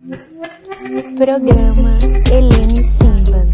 [0.00, 1.98] Programa
[2.32, 3.50] Helene Simba.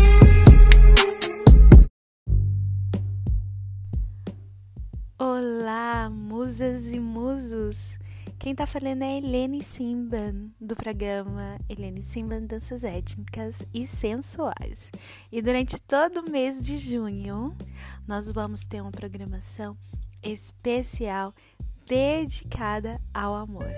[5.19, 7.98] Olá, musas e musos!
[8.38, 14.93] Quem tá falando é Helene Simban, do programa Helene Simban Danças Étnicas e Sensuais.
[15.33, 17.57] E durante todo o mês de junho,
[18.07, 19.77] nós vamos ter uma programação
[20.23, 21.35] especial
[21.87, 23.71] dedicada ao amor.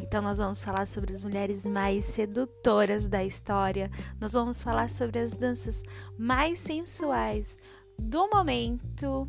[0.00, 3.90] Então, nós vamos falar sobre as mulheres mais sedutoras da história,
[4.20, 5.82] nós vamos falar sobre as danças
[6.16, 7.56] mais sensuais
[7.98, 9.28] do momento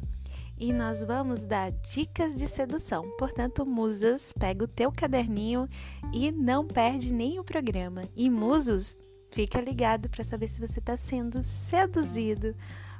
[0.59, 3.09] e nós vamos dar dicas de sedução.
[3.17, 5.67] Portanto, musas, pega o teu caderninho
[6.13, 8.01] e não perde nem o programa.
[8.15, 8.97] E musos,
[9.31, 12.53] fica ligado para saber se você está sendo seduzido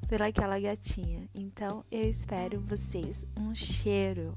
[0.07, 1.27] pelaquela gatinha.
[1.35, 3.25] Então, eu espero vocês.
[3.38, 4.33] Um cheiro.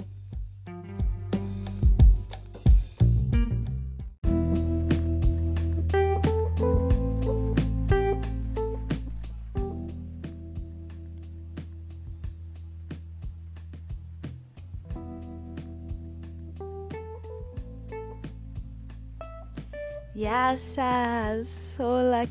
[20.15, 22.27] Yassas, olá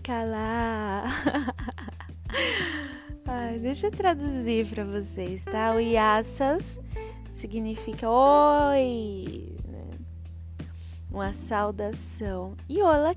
[3.26, 5.74] Ai, deixa eu traduzir para vocês, tá?
[5.74, 6.80] O yassas
[7.42, 9.90] significa oi, né?
[11.10, 12.56] uma saudação.
[12.70, 13.16] E olá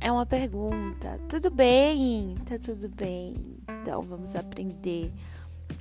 [0.00, 1.18] é uma pergunta.
[1.28, 2.36] Tudo bem?
[2.48, 3.34] Tá tudo bem?
[3.82, 5.12] Então vamos aprender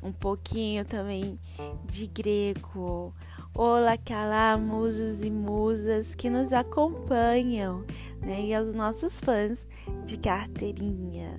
[0.02, 1.40] um pouquinho também
[1.86, 3.14] de grego.
[3.54, 7.86] Olá, calá, musos e musas que nos acompanham,
[8.20, 8.46] né?
[8.46, 9.68] E aos nossos fãs
[10.04, 11.38] de carteirinha.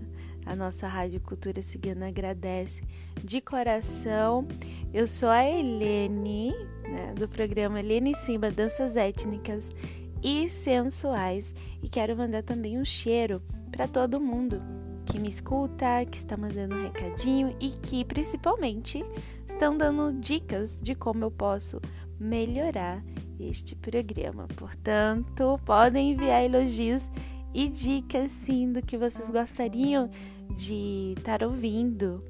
[0.48, 2.82] A nossa Rádio Cultura Cigana agradece
[3.22, 4.48] de coração.
[4.94, 9.76] Eu sou a Helene, né, do programa Helene Simba Danças Étnicas
[10.22, 14.62] e Sensuais, e quero mandar também um cheiro para todo mundo
[15.04, 19.04] que me escuta, que está mandando um recadinho e que principalmente
[19.44, 21.78] estão dando dicas de como eu posso
[22.18, 23.04] melhorar
[23.38, 24.48] este programa.
[24.56, 27.10] Portanto, podem enviar elogios
[27.52, 30.08] e dicas sim do que vocês gostariam
[30.54, 32.22] de estar ouvindo,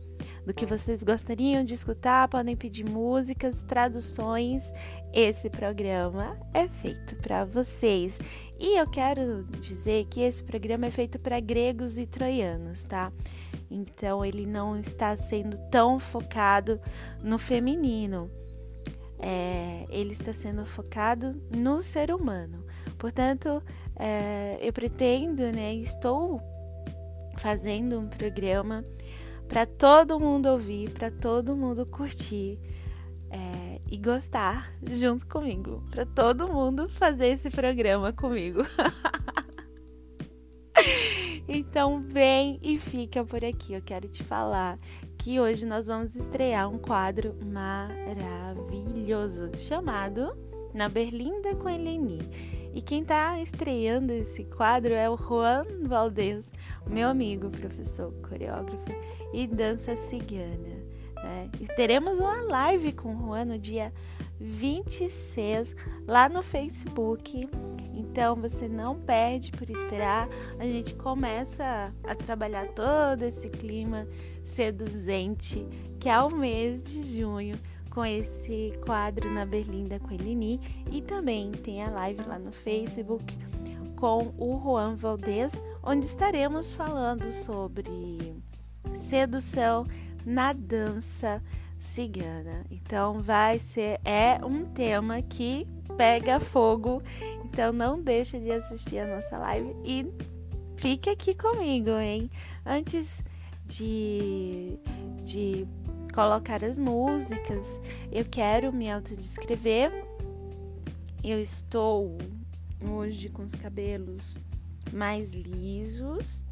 [0.46, 4.72] do que vocês gostariam de escutar, podem pedir músicas, traduções.
[5.12, 8.18] Esse programa é feito para vocês.
[8.58, 13.12] E eu quero dizer que esse programa é feito para gregos e troianos, tá?
[13.70, 16.80] Então ele não está sendo tão focado
[17.22, 18.30] no feminino
[19.18, 22.64] é, ele está sendo focado no ser humano.
[22.96, 23.62] Portanto,
[23.96, 26.40] é, eu pretendo, né, estou
[27.38, 28.84] fazendo um programa
[29.48, 32.58] para todo mundo ouvir, para todo mundo curtir
[33.30, 38.60] é, e gostar junto comigo, para todo mundo fazer esse programa comigo.
[41.48, 43.72] então vem e fica por aqui.
[43.72, 44.78] Eu quero te falar
[45.16, 50.36] que hoje nós vamos estrear um quadro maravilhoso chamado
[50.74, 52.57] Na Berlinda com Eleni.
[52.74, 56.52] E quem está estreando esse quadro é o Juan Valdez,
[56.88, 58.92] meu amigo, professor, coreógrafo
[59.32, 60.76] e dança cigana.
[61.16, 61.50] Né?
[61.60, 63.92] E teremos uma live com o Juan no dia
[64.40, 65.74] 26
[66.06, 67.48] lá no Facebook.
[67.94, 70.28] Então você não perde por esperar.
[70.58, 74.06] A gente começa a trabalhar todo esse clima
[74.42, 75.66] seduzente
[75.98, 77.58] que é o mês de junho
[77.98, 80.60] com esse quadro na Berlinda com Elini
[80.92, 83.36] e também tem a live lá no Facebook
[83.96, 88.40] com o Juan Valdez, onde estaremos falando sobre
[88.94, 89.84] sedução
[90.24, 91.42] na dança
[91.76, 92.64] cigana.
[92.70, 95.66] Então vai ser é um tema que
[95.96, 97.02] pega fogo.
[97.46, 100.06] Então não deixe de assistir a nossa live e
[100.76, 102.30] fique aqui comigo, hein?
[102.64, 103.24] Antes
[103.66, 104.78] de
[105.20, 105.66] de
[106.18, 107.80] colocar as músicas,
[108.10, 109.92] eu quero me autodescrever.
[111.22, 112.18] Eu estou
[112.90, 114.36] hoje com os cabelos
[114.92, 116.42] mais lisos,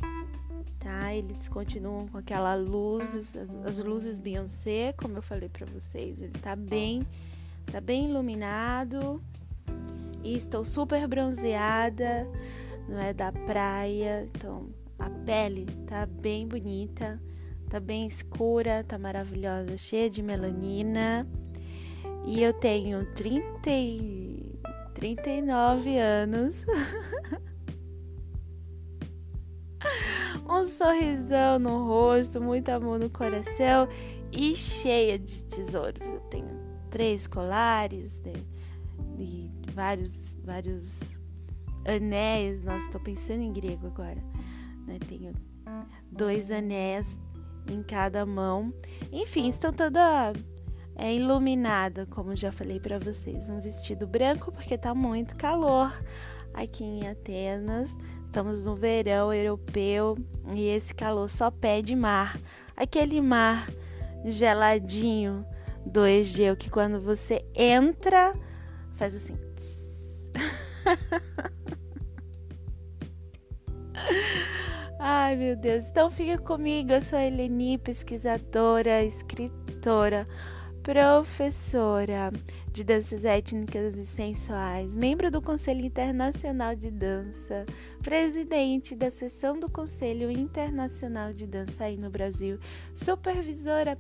[0.79, 1.13] tá?
[1.13, 3.35] Eles continuam com aquela luz, as,
[3.67, 6.23] as luzes Beyoncé, como eu falei para vocês.
[6.23, 7.05] Ele tá bem,
[7.73, 9.21] tá bem iluminado.
[10.23, 12.31] E estou super bronzeada,
[12.89, 17.21] não é da praia, então a pele tá bem bonita,
[17.77, 21.29] tá bem escura, tá maravilhosa, cheia de melanina.
[22.25, 24.59] E eu tenho 30 e...
[24.95, 26.65] 39 anos.
[30.49, 33.87] um sorrisão no rosto, muito amor no coração
[34.33, 36.15] e cheia de tesouros.
[36.15, 36.59] Eu tenho
[36.89, 38.33] três colares né,
[39.19, 41.01] e vários, vários
[41.87, 42.65] anéis.
[42.65, 44.25] Nossa, tô pensando em grego agora.
[44.87, 44.99] Né?
[45.07, 45.35] Tenho
[46.11, 47.21] dois anéis
[47.73, 48.73] em cada mão.
[49.13, 50.33] Enfim, estou toda
[50.97, 53.49] é, iluminada, como já falei para vocês.
[53.49, 55.93] Um vestido branco porque tá muito calor
[56.55, 57.97] aqui em Atenas.
[58.25, 60.19] Estamos no verão europeu
[60.55, 62.39] e esse calor só pede mar.
[62.77, 63.71] Aquele mar
[64.25, 65.47] geladinho
[65.85, 68.35] do Egeu que quando você entra
[68.97, 69.37] faz assim.
[75.09, 75.87] Ai, meu Deus.
[75.87, 76.91] Então fica comigo.
[76.91, 80.27] Eu sou a Eleni, pesquisadora, escritora,
[80.83, 82.33] professora
[82.73, 87.65] de danças étnicas e sensuais, membro do Conselho Internacional de Dança,
[88.03, 92.59] presidente da seção do Conselho Internacional de Dança aí no Brasil,
[92.93, 93.97] supervisora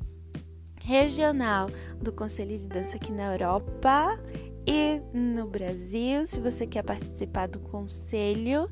[0.82, 1.70] regional
[2.02, 4.18] do Conselho de Dança aqui na Europa
[4.66, 6.26] e no Brasil.
[6.26, 8.68] Se você quer participar do conselho,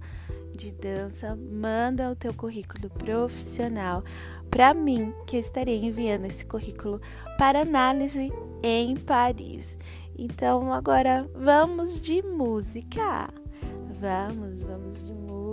[0.55, 4.03] de dança, manda o teu currículo profissional
[4.51, 7.01] para mim, que eu estarei enviando esse currículo
[7.37, 9.77] para análise em Paris.
[10.17, 13.29] Então, agora vamos de música.
[14.01, 15.44] Vamos, vamos de música.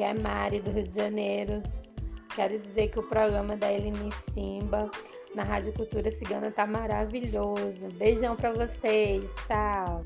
[0.00, 1.62] Aqui é Mari do Rio de Janeiro.
[2.34, 4.90] Quero dizer que o programa da Eline Simba
[5.34, 7.86] na Rádio Cultura Cigana tá maravilhoso.
[7.98, 9.30] Beijão para vocês.
[9.46, 10.02] Tchau.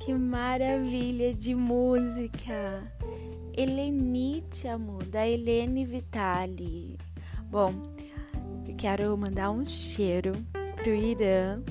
[0.00, 3.01] Que maravilha de música!
[3.54, 6.98] Helenite, amor, da Helene Vitali.
[7.50, 7.74] Bom,
[8.66, 10.32] eu quero mandar um cheiro
[10.76, 11.62] pro Irã.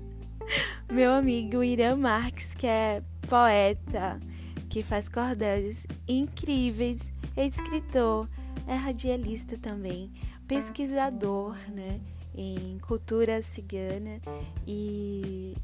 [0.92, 4.20] Meu amigo Irã Marques, que é poeta,
[4.68, 8.28] que faz cordéis incríveis, é escritor,
[8.66, 10.12] é radialista também,
[10.46, 12.00] pesquisador, né,
[12.34, 14.20] em cultura cigana
[14.66, 15.56] e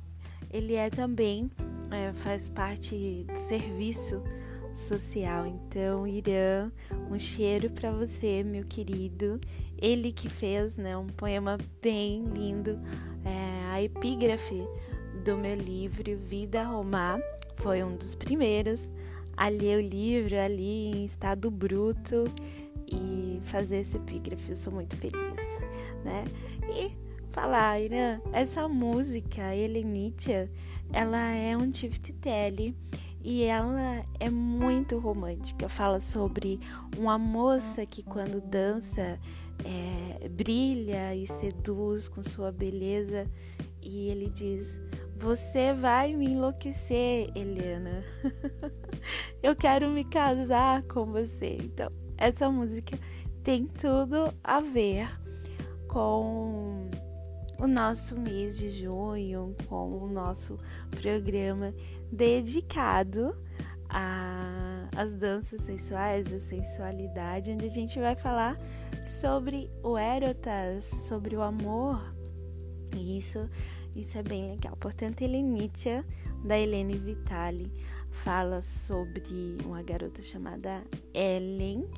[0.50, 1.50] ele é também
[1.90, 4.22] é, faz parte do serviço
[4.75, 5.47] social.
[5.47, 6.71] Então, Irã,
[7.11, 9.40] um cheiro para você, meu querido.
[9.78, 12.78] Ele que fez, né, um poema bem lindo,
[13.25, 14.62] é, a epígrafe
[15.25, 17.19] do meu livro Vida Romar,
[17.57, 18.90] foi um dos primeiros
[19.37, 22.25] a ler o livro ali em estado bruto
[22.87, 24.50] e fazer esse epígrafe.
[24.50, 25.40] Eu sou muito feliz,
[26.04, 26.25] né?
[26.69, 26.93] E
[27.31, 30.50] falar, Irã, essa música, Helenitia,
[30.93, 32.76] ela é um Tiftitelli
[33.25, 35.66] e ela é muito romântica.
[35.66, 36.61] Fala sobre
[36.99, 39.19] uma moça que, quando dança,
[39.64, 43.26] é, brilha e seduz com sua beleza.
[43.81, 44.78] E ele diz:
[45.16, 48.04] Você vai me enlouquecer, Helena.
[49.43, 51.57] Eu quero me casar com você.
[51.62, 52.99] Então, essa música
[53.43, 55.09] tem tudo a ver
[55.88, 56.90] com
[57.64, 60.59] o nosso mês de junho com o nosso
[60.90, 61.75] programa
[62.12, 63.35] dedicado
[64.94, 68.59] às danças sensuais, a sensualidade, onde a gente vai falar
[69.06, 72.14] sobre o erotas, sobre o amor.
[72.94, 73.49] E isso,
[73.97, 74.76] isso é bem legal.
[74.76, 76.04] Portanto, Helenitia,
[76.44, 77.73] da Helene Vitali,
[78.11, 81.88] fala sobre uma garota chamada Ellen.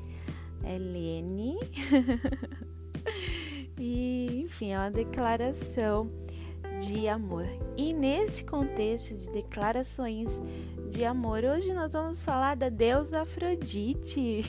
[0.62, 1.58] Helene.
[3.78, 6.10] E, enfim, é uma declaração
[6.78, 7.46] de amor.
[7.76, 10.40] E nesse contexto de declarações
[10.88, 14.44] de amor, hoje nós vamos falar da deusa Afrodite.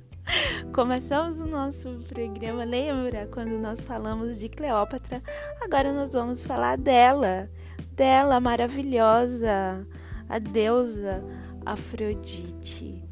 [0.72, 5.22] Começamos o nosso programa, lembra quando nós falamos de Cleópatra?
[5.60, 7.50] Agora nós vamos falar dela,
[7.92, 9.86] dela maravilhosa,
[10.28, 11.22] a deusa
[11.66, 13.02] Afrodite.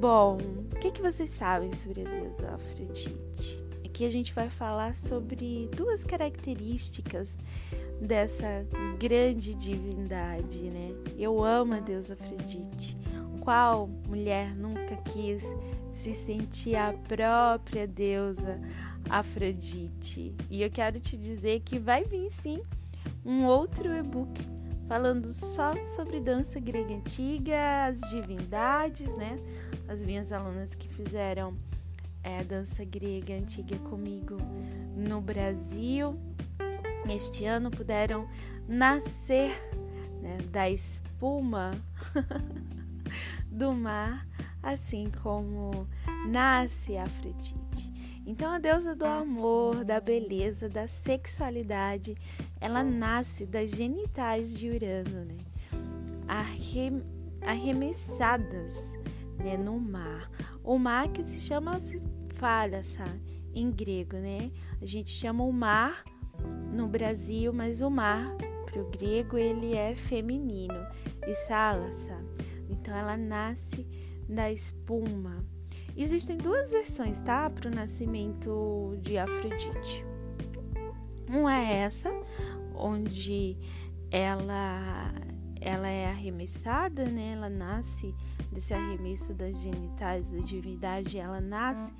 [0.00, 0.38] Bom,
[0.72, 3.23] o que, que vocês sabem sobre a deusa Afrodite?
[3.94, 7.38] Aqui a gente vai falar sobre duas características
[8.00, 8.66] dessa
[8.98, 10.90] grande divindade, né?
[11.16, 12.98] Eu amo a deusa Afrodite.
[13.38, 15.44] Qual mulher nunca quis
[15.92, 18.60] se sentir a própria deusa
[19.08, 20.34] Afrodite?
[20.50, 22.60] E eu quero te dizer que vai vir sim
[23.24, 24.42] um outro e-book
[24.88, 29.38] falando só sobre dança grega antiga, as divindades, né?
[29.86, 31.56] As minhas alunas que fizeram
[32.24, 34.38] é, a dança grega antiga comigo
[34.96, 36.18] no Brasil.
[37.08, 38.26] Este ano puderam
[38.66, 39.50] nascer
[40.22, 41.72] né, da espuma
[43.52, 44.26] do mar,
[44.62, 45.86] assim como
[46.26, 47.92] nasce Afrodite.
[48.26, 52.16] Então, a deusa do amor, da beleza, da sexualidade,
[52.58, 55.36] ela nasce das genitais de Urano, né?
[57.42, 58.94] arremessadas
[59.38, 60.30] né, no mar.
[60.62, 61.78] O mar que se chama
[62.44, 63.06] Falasa
[63.54, 64.52] em grego, né?
[64.78, 66.04] A gente chama o mar
[66.74, 68.36] no Brasil, mas o mar
[68.66, 70.86] para o grego ele é feminino
[71.26, 72.22] e Salasa.
[72.68, 73.88] Então ela nasce
[74.28, 75.42] da espuma.
[75.96, 80.04] Existem duas versões, tá, para o nascimento de Afrodite.
[81.26, 82.12] Uma é essa,
[82.74, 83.56] onde
[84.10, 85.14] ela
[85.64, 87.32] ela é arremessada, né?
[87.32, 88.14] Ela nasce
[88.52, 91.92] desse arremesso das genitais da divindade, ela nasce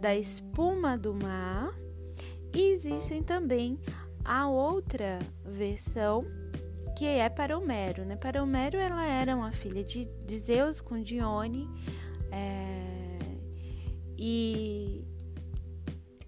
[0.00, 1.72] da espuma do mar.
[2.54, 3.78] E existem também
[4.24, 6.24] a outra versão
[6.96, 8.16] que é para Homero, né?
[8.16, 11.68] Para Homero ela era uma filha de, de Zeus com Dione
[12.30, 13.18] é,
[14.18, 15.04] e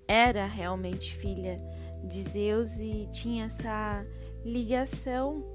[0.09, 1.61] era realmente filha
[2.03, 4.07] de Zeus e tinha essa
[4.45, 5.54] ligação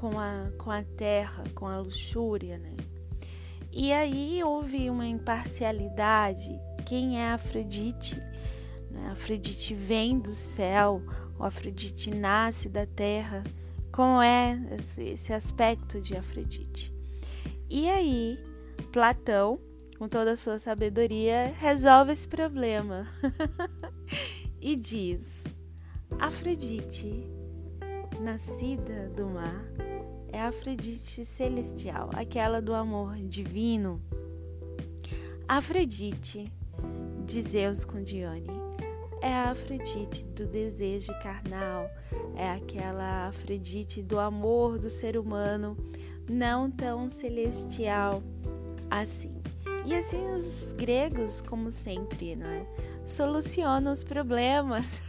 [0.00, 2.74] com a, com a terra, com a luxúria, né?
[3.70, 6.58] E aí houve uma imparcialidade.
[6.86, 8.16] Quem é Afrodite?
[8.90, 9.10] Né?
[9.12, 11.02] Afrodite vem do céu,
[11.38, 13.44] o Afrodite nasce da terra.
[13.92, 16.94] Como é esse, esse aspecto de Afrodite?
[17.68, 18.38] E aí
[18.90, 19.60] Platão,
[19.98, 23.06] com toda a sua sabedoria, resolve esse problema
[24.58, 25.44] e diz:
[26.18, 27.30] Afrodite,
[28.18, 29.89] nascida do mar,
[30.32, 34.00] é a Afrodite celestial, aquela do amor divino.
[35.46, 36.50] Afrodite
[37.26, 38.60] de Zeus com Dione
[39.22, 41.90] é a Afrodite do desejo carnal,
[42.34, 45.76] é aquela Afrodite do amor do ser humano,
[46.28, 48.22] não tão celestial
[48.90, 49.34] assim.
[49.84, 52.66] E assim os gregos, como sempre, é?
[53.04, 55.02] Solucionam os problemas.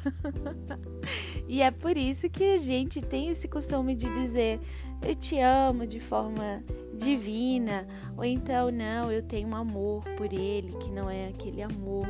[1.47, 4.59] e é por isso que a gente tem esse costume de dizer
[5.01, 10.74] eu te amo de forma divina, ou então não, eu tenho um amor por ele,
[10.77, 12.08] que não é aquele amor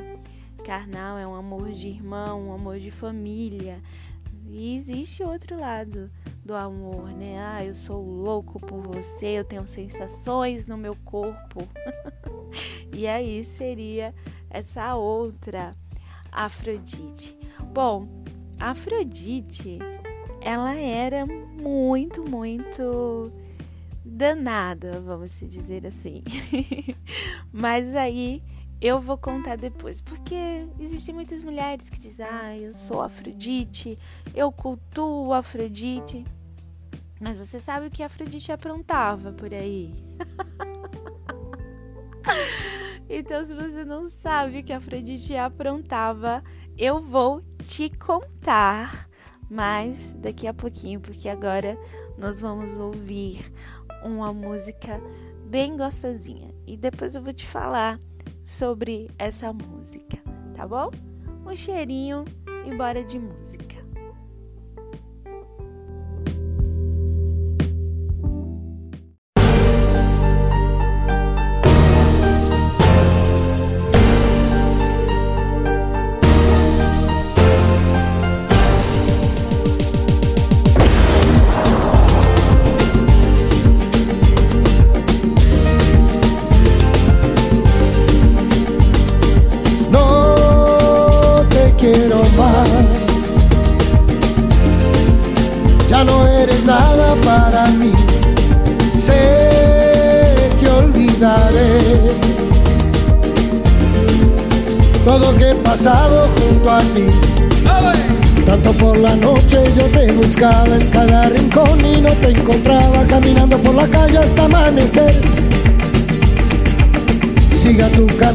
[0.63, 3.81] carnal, é um amor de irmão, um amor de família.
[4.47, 6.11] E existe outro lado
[6.43, 7.39] do amor, né?
[7.39, 11.67] Ah, eu sou louco por você, eu tenho sensações no meu corpo.
[12.93, 14.13] e aí seria
[14.49, 15.75] essa outra
[16.31, 17.37] Afrodite.
[17.73, 18.07] Bom,
[18.59, 19.79] Afrodite,
[20.41, 23.31] ela era muito, muito
[24.03, 26.23] danada, vamos dizer assim.
[27.53, 28.43] Mas aí
[28.81, 33.97] eu vou contar depois, porque existem muitas mulheres que dizem: "Ah, eu sou Afrodite,
[34.33, 36.25] eu cultuo Afrodite".
[37.19, 39.93] Mas você sabe o que Afrodite aprontava por aí?
[43.07, 46.43] então, se você não sabe o que Afrodite aprontava,
[46.75, 49.10] eu vou te contar
[49.51, 51.77] mas daqui a pouquinho, porque agora
[52.17, 53.51] nós vamos ouvir
[54.01, 54.97] uma música
[55.45, 57.99] bem gostosinha e depois eu vou te falar
[58.45, 60.17] sobre essa música,
[60.55, 60.89] tá bom?
[61.45, 62.23] Um cheirinho
[62.65, 63.80] e bora de música.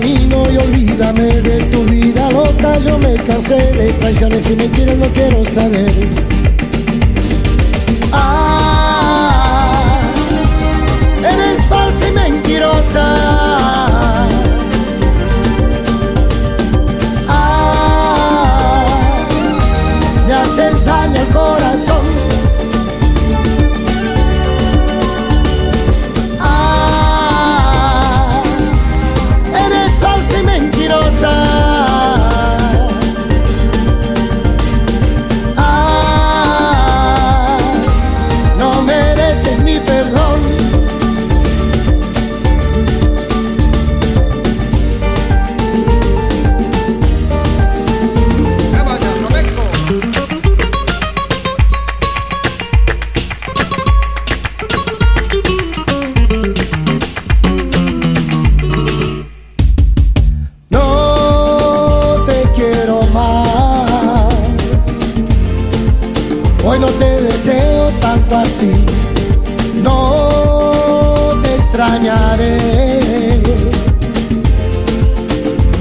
[0.06, 2.78] Camino y olvídame de tu vida loca.
[2.78, 5.92] Yo me cansé de traiciones y mentiras, no quiero saber.
[8.12, 10.00] Ah,
[11.20, 13.65] eres falsa y mentirosa.
[66.78, 67.16] No te
[71.54, 72.58] extrañaré,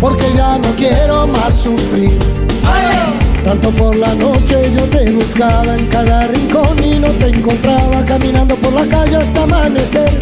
[0.02, 2.18] porque ya no quiero más sufrir.
[3.44, 8.56] Tanto por la noche yo te buscaba en cada rincón y no te encontraba caminando
[8.56, 10.20] por la calle hasta amanecer.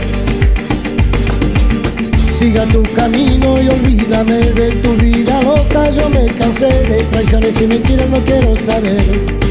[2.29, 5.89] Siga tu camino y olvídame de tu vida loca.
[5.91, 9.42] Yo me cansé de traiciones y mentiras, no quiero saber.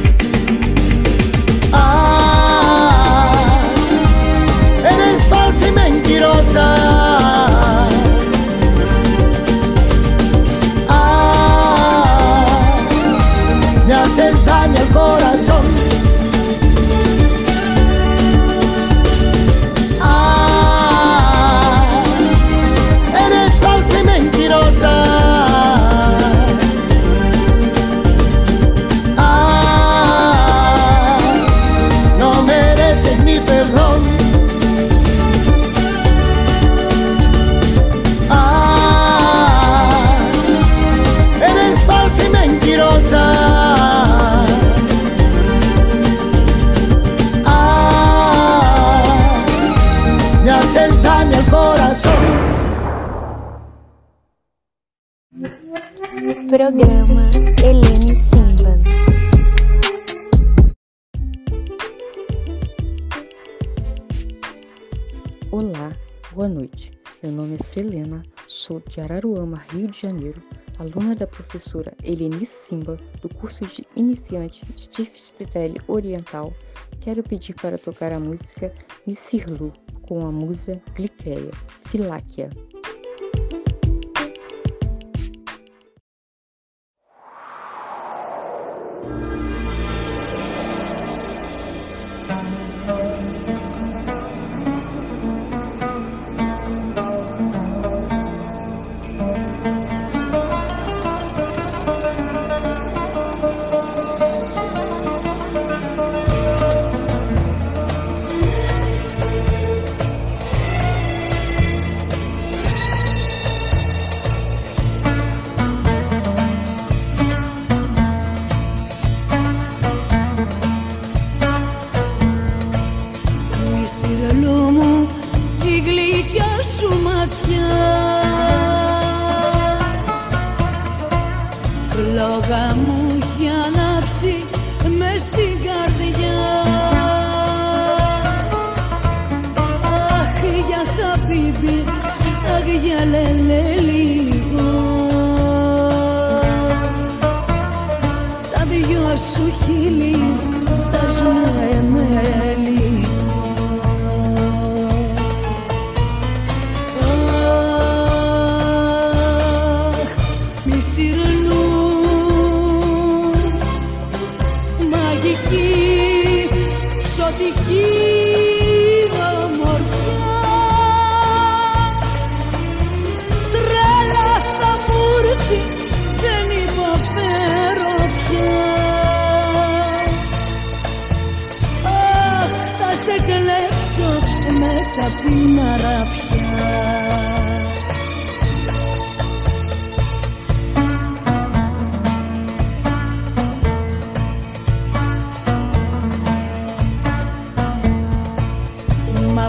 [68.92, 70.42] De Araruama, Rio de Janeiro,
[70.78, 76.52] aluna da professora Helene Simba, do curso de iniciante de Tifstitele Oriental.
[77.00, 78.72] Quero pedir para tocar a música
[79.06, 81.52] Missirlu, com a musa Gliqueia,
[81.86, 82.50] Filáquia.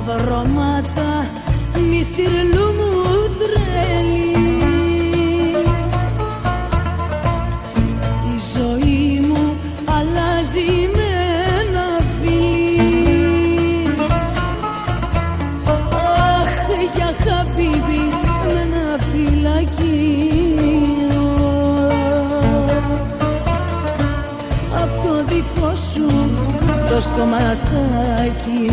[0.06, 1.28] βρώματα
[1.90, 2.02] μη
[2.78, 2.92] μου
[3.40, 4.32] τρέλει.
[8.34, 11.10] Η ζωή μου αλλάζει με
[11.60, 11.88] ένα
[12.20, 13.96] φιλί.
[16.40, 16.54] Αχ
[16.96, 18.04] για χαμπίμπι
[18.54, 20.14] με ένα φυλακί
[24.82, 26.08] Απ' το δικό σου
[26.90, 28.72] το στοματάκι.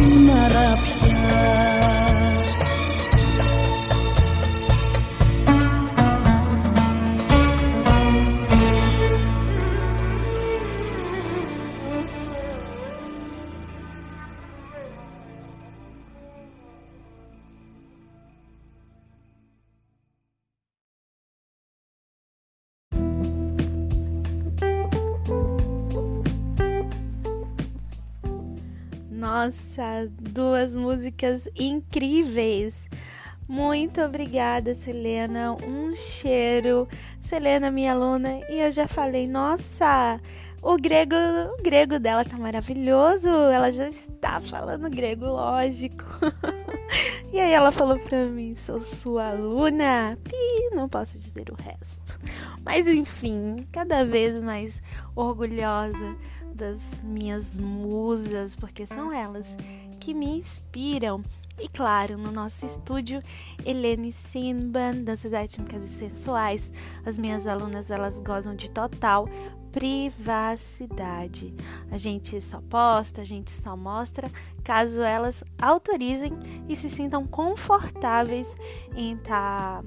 [0.00, 0.93] narap
[29.44, 32.88] Nossa, duas músicas incríveis.
[33.46, 35.52] Muito obrigada, Selena.
[35.52, 36.88] Um cheiro.
[37.20, 40.18] Selena, minha aluna, e eu já falei, nossa,
[40.62, 41.14] o grego,
[41.58, 43.28] o grego dela tá maravilhoso.
[43.28, 46.06] Ela já está falando grego, lógico.
[47.30, 50.16] e aí ela falou pra mim, sou sua aluna.
[50.32, 52.18] E não posso dizer o resto.
[52.64, 54.80] Mas enfim, cada vez mais
[55.14, 56.16] orgulhosa
[56.54, 59.56] das minhas musas, porque são elas
[60.00, 61.22] que me inspiram.
[61.58, 63.22] E claro, no nosso estúdio,
[63.64, 66.70] Helene Sinban, danças étnicas e sensuais.
[67.04, 69.28] As minhas alunas, elas gozam de total
[69.70, 71.52] privacidade.
[71.90, 74.30] A gente só posta, a gente só mostra
[74.62, 76.32] caso elas autorizem
[76.68, 78.54] e se sintam confortáveis
[78.94, 79.84] em estar tá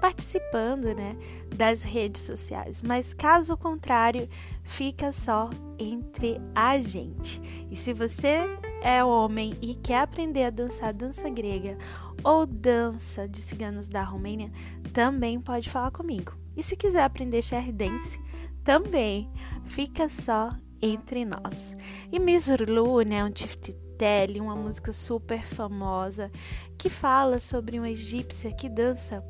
[0.00, 1.16] participando, né,
[1.54, 2.82] das redes sociais.
[2.82, 4.28] Mas caso contrário,
[4.64, 7.40] fica só entre a gente.
[7.70, 8.40] E se você
[8.82, 11.76] é homem e quer aprender a dançar dança grega
[12.24, 14.50] ou dança de ciganos da Romênia,
[14.92, 16.32] também pode falar comigo.
[16.56, 18.18] E se quiser aprender share dance,
[18.64, 19.30] também
[19.64, 20.50] fica só
[20.82, 21.76] entre nós.
[22.10, 26.30] E Miss Lu, né, um tiftitelli, uma música super famosa
[26.76, 29.22] que fala sobre uma egípcia que dança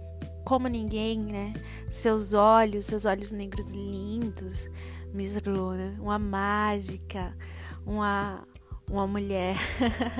[0.44, 1.52] como ninguém, né?
[1.88, 4.68] Seus olhos, seus olhos negros lindos,
[5.12, 7.36] Miss Luna, uma mágica,
[7.84, 8.46] uma,
[8.88, 9.56] uma mulher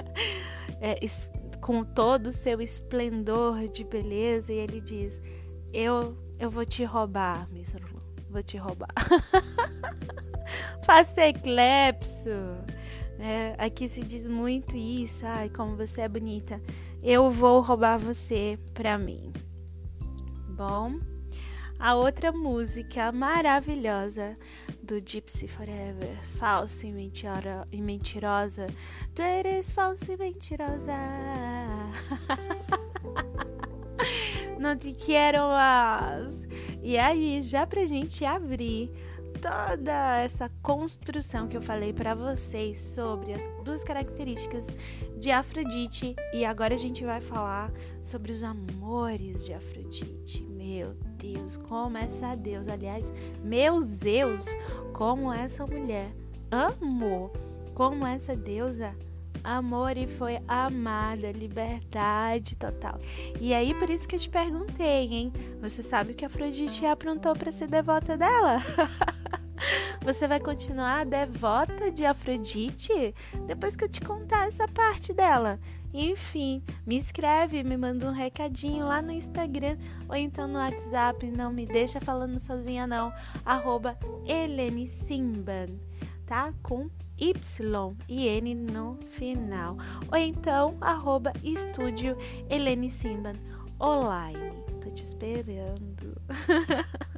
[0.81, 0.99] é,
[1.61, 5.21] com todo o seu esplendor de beleza, e ele diz:
[5.73, 8.95] Eu, eu vou te roubar, Miss Luna, vou te roubar.
[10.85, 12.31] Faça eclepso.
[13.19, 16.61] É, aqui se diz muito isso, ai, como você é bonita.
[17.03, 19.31] Eu vou roubar você pra mim
[20.61, 21.01] bom?
[21.79, 24.37] A outra música maravilhosa
[24.83, 26.93] do Gypsy Forever, falsa e,
[27.73, 28.67] e mentirosa.
[29.15, 30.93] Tu eres falsa e mentirosa.
[34.61, 36.47] Não te quero mais.
[36.83, 38.93] E aí, já pra gente abrir
[39.41, 44.67] toda essa construção que eu falei para vocês sobre as duas características
[45.17, 50.50] de Afrodite e agora a gente vai falar sobre os amores de Afrodite.
[50.61, 53.11] Meu Deus, como essa deusa, aliás,
[53.43, 54.45] meu Zeus,
[54.93, 56.15] como essa mulher
[56.51, 57.33] amou,
[57.75, 58.95] como essa deusa
[59.43, 63.01] amor e foi amada, liberdade total.
[63.41, 65.33] E aí por isso que eu te perguntei, hein?
[65.63, 68.59] Você sabe que Afrodite aprontou para ser devota dela?
[70.05, 73.15] Você vai continuar devota de Afrodite
[73.47, 75.59] depois que eu te contar essa parte dela.
[75.93, 79.77] Enfim, me escreve, me manda um recadinho lá no Instagram
[80.09, 81.27] ou então no WhatsApp.
[81.31, 83.13] Não me deixa falando sozinha, não.
[83.45, 85.69] Arroba Helene Simban,
[86.27, 86.53] tá?
[86.63, 89.77] Com Y e N no final.
[90.11, 92.17] Ou então, arroba Estúdio
[92.49, 93.35] Helene Simban
[93.81, 94.53] online.
[94.83, 96.21] Tô te esperando.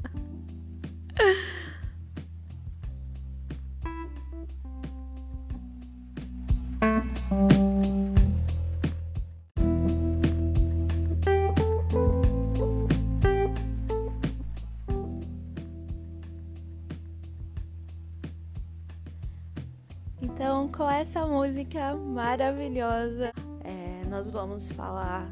[21.72, 23.32] música maravilhosa,
[23.64, 25.26] é, nós vamos falar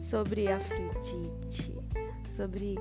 [0.00, 1.78] sobre Afrodite,
[2.36, 2.76] sobre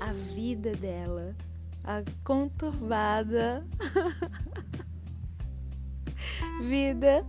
[0.00, 1.36] a vida dela,
[1.84, 3.64] a conturbada
[6.62, 7.24] vida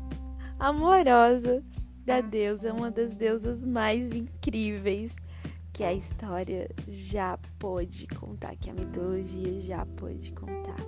[0.57, 1.63] amorosa
[2.03, 5.15] da deusa, uma das deusas mais incríveis
[5.71, 10.81] que a história já pôde contar, que a mitologia já pôde contar.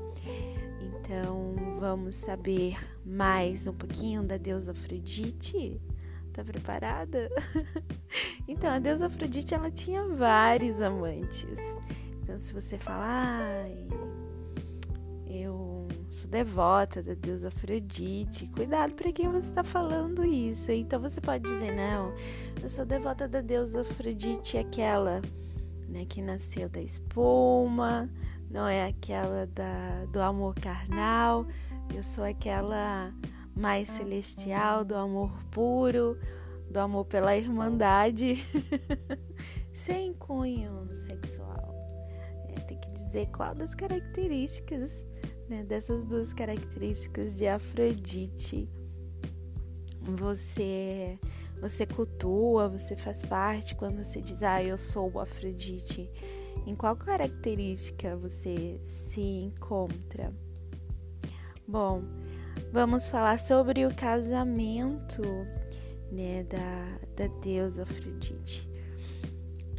[1.06, 5.80] Então, vamos saber mais um pouquinho da deusa Afrodite?
[6.34, 7.30] Tá preparada?
[8.48, 11.60] então, a deusa Afrodite, ela tinha vários amantes.
[12.24, 13.70] Então, se você falar,
[15.28, 20.72] eu sou devota da deusa Afrodite, cuidado para quem você está falando isso.
[20.72, 22.16] Então, você pode dizer, não,
[22.64, 25.22] eu sou devota da deusa Afrodite, aquela
[25.88, 28.10] né, que nasceu da espuma,
[28.50, 31.46] não é aquela da, do amor carnal,
[31.94, 33.14] eu sou aquela
[33.56, 36.18] mais celestial, do amor puro,
[36.70, 38.44] do amor pela irmandade,
[39.74, 41.74] sem cunho sexual.
[42.50, 45.06] É, tem que dizer qual das características,
[45.50, 48.70] né, dessas duas características de Afrodite
[50.14, 51.20] você
[51.60, 56.12] você cultua, você faz parte quando você diz, ah, eu sou o Afrodite.
[56.66, 60.34] Em qual característica você se encontra?
[61.68, 62.04] Bom,
[62.72, 65.22] vamos falar sobre o casamento
[66.12, 68.68] né, da, da deusa Afrodite.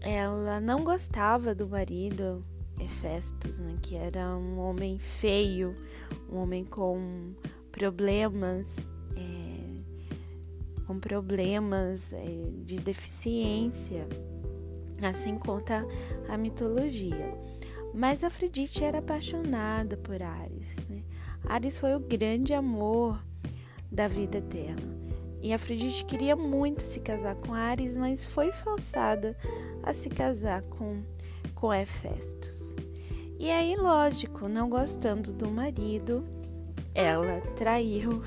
[0.01, 2.45] Ela não gostava do marido
[2.79, 5.75] Hefestos, né, que era um homem feio,
[6.31, 7.35] um homem com
[7.73, 8.77] problemas,
[9.17, 12.25] é, com problemas é,
[12.65, 14.07] de deficiência,
[15.03, 15.87] assim conta
[16.29, 17.35] a mitologia.
[17.93, 20.77] Mas Afrodite era apaixonada por Ares.
[20.89, 21.03] Né?
[21.49, 23.23] Ares foi o grande amor
[23.91, 25.07] da vida dela.
[25.41, 29.37] E Afrodite queria muito se casar com Ares, mas foi forçada
[29.83, 31.03] a se casar com,
[31.55, 32.75] com Hefestos.
[33.39, 36.27] E aí, lógico, não gostando do marido,
[36.95, 38.23] ela traiu.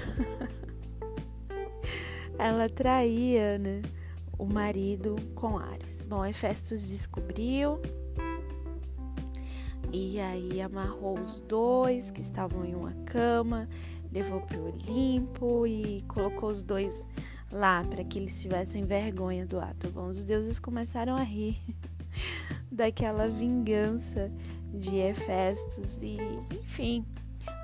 [2.37, 3.81] ela traía, né?
[4.37, 5.78] O marido com Ares.
[6.09, 7.79] Bom, Hefestos descobriu
[9.93, 13.69] e aí amarrou os dois que estavam em uma cama
[14.11, 17.07] levou para o Olimpo e colocou os dois
[17.51, 19.89] lá para que eles tivessem vergonha do ato.
[19.89, 21.59] Bom, os deuses começaram a rir
[22.71, 24.31] daquela vingança
[24.73, 26.17] de Hefestos e,
[26.63, 27.05] enfim,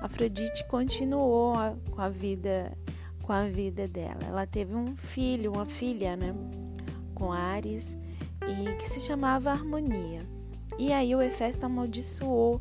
[0.00, 1.54] Afrodite continuou
[1.90, 2.76] com a vida
[3.22, 4.20] com a vida dela.
[4.24, 6.32] Ela teve um filho, uma filha, né,
[7.12, 7.98] com Ares
[8.42, 10.24] e que se chamava Harmonia.
[10.78, 12.60] E aí o Hefesto amaldiçoou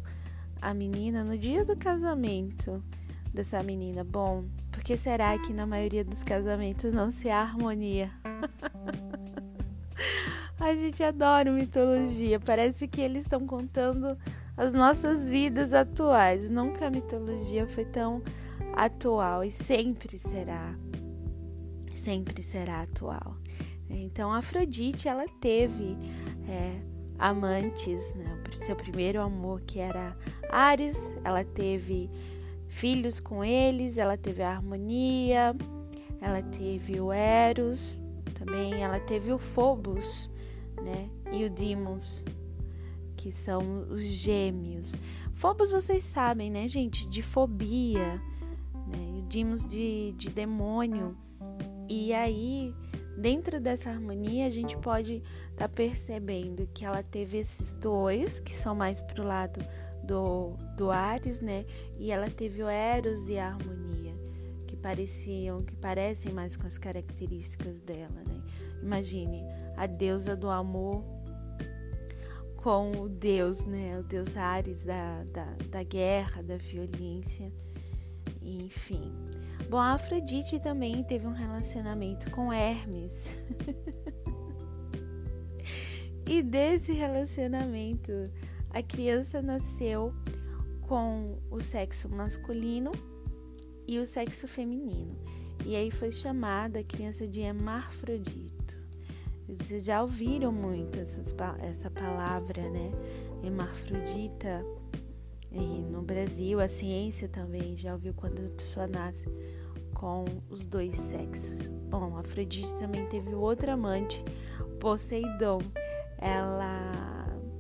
[0.62, 2.84] a menina no dia do casamento
[3.34, 4.04] dessa menina.
[4.04, 8.12] Bom, por que será que na maioria dos casamentos não se há harmonia?
[10.60, 12.40] A gente adora mitologia.
[12.40, 14.18] Parece que eles estão contando
[14.56, 16.50] as nossas vidas atuais.
[16.50, 18.24] Nunca a mitologia foi tão
[18.74, 20.74] atual e sempre será.
[21.94, 23.38] Sempre será atual.
[23.90, 25.98] Então, Afrodite, ela teve
[26.48, 26.82] é,
[27.18, 28.44] amantes, né?
[28.58, 30.18] seu primeiro amor que era
[30.50, 32.10] Ares, ela teve
[32.68, 35.56] filhos com eles, ela teve a harmonia,
[36.20, 38.02] ela teve o Eros,
[38.34, 40.30] também ela teve o Phobos,
[40.84, 41.10] né?
[41.32, 42.24] E o Dimos,
[43.16, 44.96] que são os gêmeos.
[45.34, 47.10] Phobos vocês sabem, né, gente?
[47.10, 48.22] De fobia,
[48.88, 49.16] né?
[49.16, 51.18] E o Dimos de, de demônio.
[51.90, 52.74] E aí,
[53.18, 58.56] dentro dessa harmonia, a gente pode estar tá percebendo que ela teve esses dois, que
[58.56, 59.60] são mais pro lado
[60.04, 61.66] do, do Ares, né?
[61.98, 64.14] E ela teve o Eros e a Harmonia,
[64.68, 68.42] que pareciam, que parecem mais com as características dela, né?
[68.82, 69.44] Imagine
[69.76, 71.04] a deusa do amor
[72.58, 74.00] com o deus, né?
[74.00, 77.52] O deus Ares da, da, da guerra, da violência,
[78.42, 79.12] enfim.
[79.70, 83.36] Bom, a Afrodite também teve um relacionamento com Hermes.
[86.28, 88.12] e desse relacionamento
[88.70, 90.14] a criança nasceu
[90.82, 92.92] com o sexo masculino
[93.88, 95.16] e o sexo feminino.
[95.66, 98.78] E aí foi chamada a criança de hermafrodito.
[99.48, 102.92] Vocês já ouviram muito essas, essa palavra, né?
[103.44, 104.64] Hermafrodita.
[105.52, 109.26] E no Brasil, a ciência também já ouviu quando a pessoa nasce
[109.96, 111.68] com os dois sexos.
[111.90, 114.24] Bom, Afrodite também teve outro amante,
[114.80, 115.60] Poseidon.
[116.20, 116.92] Ela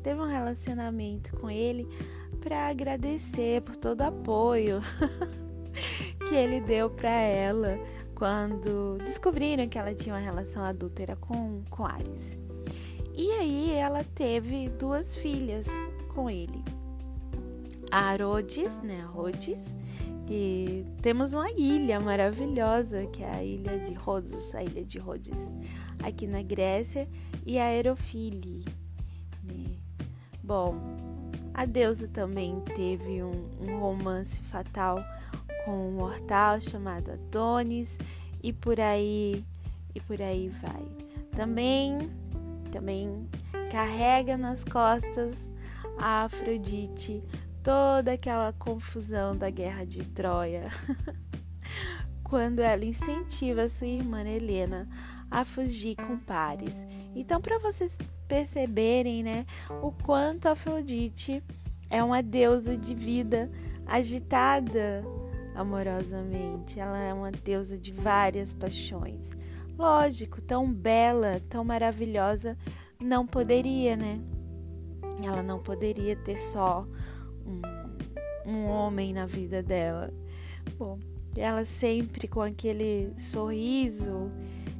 [0.03, 1.87] teve um relacionamento com ele
[2.39, 4.79] para agradecer por todo o apoio
[6.29, 7.79] que ele deu para ela
[8.13, 12.37] quando descobriram que ela tinha uma relação adúltera com, com Ares.
[13.13, 15.67] E aí ela teve duas filhas
[16.13, 16.63] com ele.
[17.91, 19.77] A Rhodes, né, Rhodes,
[20.29, 25.51] e temos uma ilha maravilhosa, que é a ilha de Rhodos, a ilha de Rhodes,
[26.03, 27.07] aqui na Grécia,
[27.45, 28.65] e a Aerofile,
[30.45, 30.79] Bom,
[31.55, 35.03] a deusa também teve um, um romance fatal
[35.65, 37.97] com um mortal chamado Adonis
[38.43, 39.43] e por aí
[39.95, 40.85] e por aí vai.
[41.35, 41.97] Também
[42.71, 43.27] também
[43.71, 45.49] carrega nas costas
[45.97, 47.23] a Afrodite
[47.65, 50.65] toda aquela confusão da guerra de Troia.
[52.23, 54.87] Quando ela incentiva sua irmã Helena
[55.31, 56.85] a fugir com Paris.
[57.15, 57.97] Então, para vocês
[58.27, 59.47] perceberem, né,
[59.81, 61.41] o quanto Afrodite
[61.89, 63.49] é uma deusa de vida
[63.87, 65.03] agitada
[65.55, 66.79] amorosamente.
[66.79, 69.31] Ela é uma deusa de várias paixões.
[69.75, 72.55] Lógico, tão bela, tão maravilhosa,
[73.01, 74.21] não poderia, né?
[75.23, 76.87] Ela não poderia ter só
[78.45, 80.13] um, homem na vida dela.
[80.77, 80.99] Bom,
[81.35, 84.31] ela sempre com aquele sorriso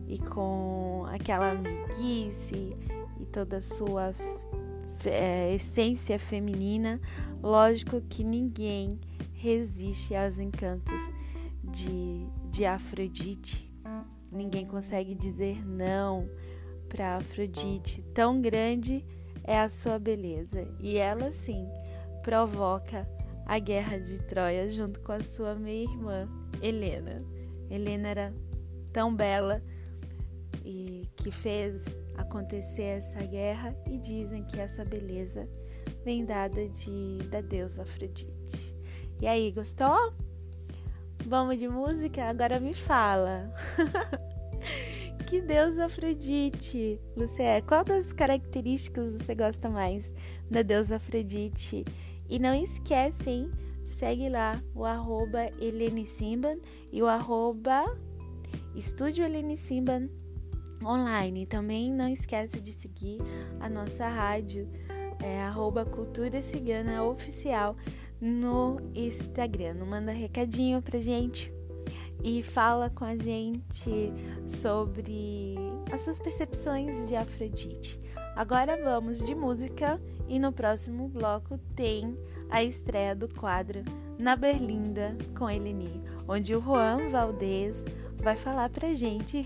[0.08, 2.76] e com aquela amiguice
[3.20, 4.14] e toda a sua
[5.06, 7.00] é, essência feminina,
[7.42, 9.00] lógico que ninguém
[9.34, 11.14] resiste aos encantos
[11.64, 13.72] de, de Afrodite.
[14.32, 16.28] Ninguém consegue dizer não
[16.90, 18.02] para Afrodite.
[18.14, 19.06] Tão grande
[19.44, 20.68] é a sua beleza.
[20.80, 21.68] E ela sim
[22.26, 23.08] provoca
[23.46, 26.28] a guerra de Troia junto com a sua meia-irmã,
[26.60, 27.24] Helena.
[27.70, 28.34] Helena era
[28.92, 29.62] tão bela
[30.66, 31.86] e que fez
[32.18, 35.48] acontecer essa guerra e dizem que essa beleza
[36.04, 38.76] vem dada de da deusa Afrodite.
[39.22, 40.12] E aí, gostou?
[41.28, 42.26] Vamos de música?
[42.26, 43.54] Agora me fala.
[45.28, 47.62] que deusa Afrodite você é?
[47.62, 50.12] Qual das características você gosta mais
[50.50, 51.86] da deusa Afrodite?
[52.30, 53.52] E não esquece, hein?
[53.86, 56.58] Segue lá o arroba Helene Simban
[56.92, 57.86] e o arroba
[58.76, 60.10] Estúdio Helene Simban
[60.84, 61.46] online.
[61.46, 63.20] Também não esquece de seguir
[63.60, 64.68] a nossa rádio,
[65.24, 67.76] é, arroba Cultura Cigana Oficial
[68.20, 69.86] no Instagram.
[69.86, 71.54] Manda recadinho pra gente
[72.24, 74.12] e fala com a gente
[74.48, 75.56] sobre
[75.92, 78.00] as suas percepções de Afrodite.
[78.36, 82.18] Agora vamos de música e no próximo bloco tem
[82.50, 83.82] a estreia do quadro
[84.20, 87.86] Na Berlinda com Eleni, onde o Juan Valdez
[88.18, 89.46] vai falar pra gente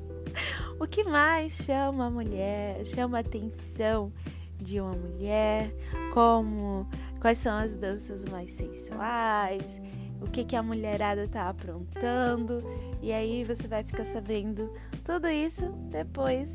[0.80, 4.10] o que mais chama a mulher, chama a atenção
[4.56, 5.70] de uma mulher,
[6.14, 6.88] como
[7.20, 9.78] quais são as danças mais sensuais,
[10.18, 12.64] o que, que a mulherada tá aprontando,
[13.02, 14.72] e aí você vai ficar sabendo
[15.04, 16.48] tudo isso depois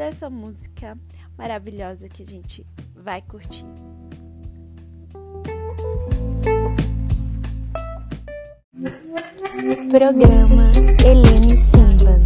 [0.00, 0.96] dessa música
[1.36, 3.66] maravilhosa que a gente vai curtir.
[9.90, 10.72] Programa
[11.04, 12.18] Helene Simba.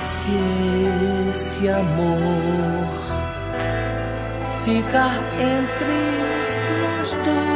[0.00, 2.88] Se esse amor
[4.64, 6.38] ficar entre
[6.80, 7.47] nós dois,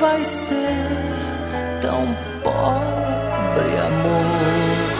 [0.00, 0.86] vai ser
[1.82, 2.06] tão
[2.42, 4.98] pobre amor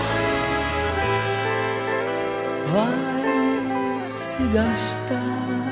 [2.72, 5.67] vai se gastar.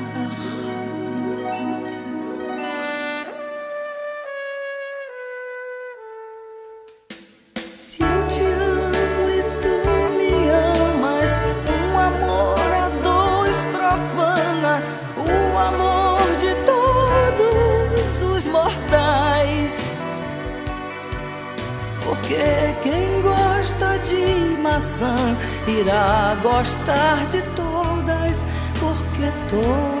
[25.67, 28.43] Irá gostar de todas,
[28.79, 29.96] porque todas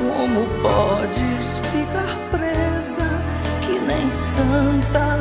[0.00, 3.06] como podes ficar presa,
[3.60, 5.16] que nem santa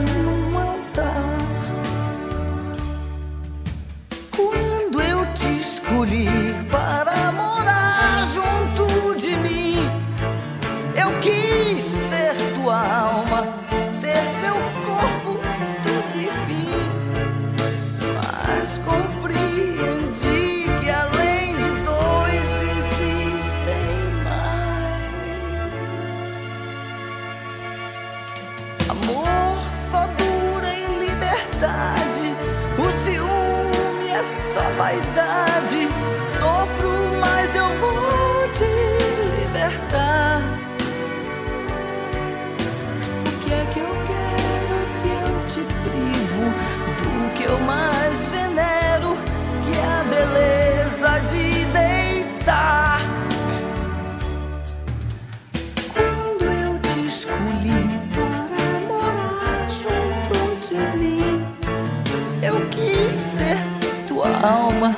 [64.42, 64.96] alma,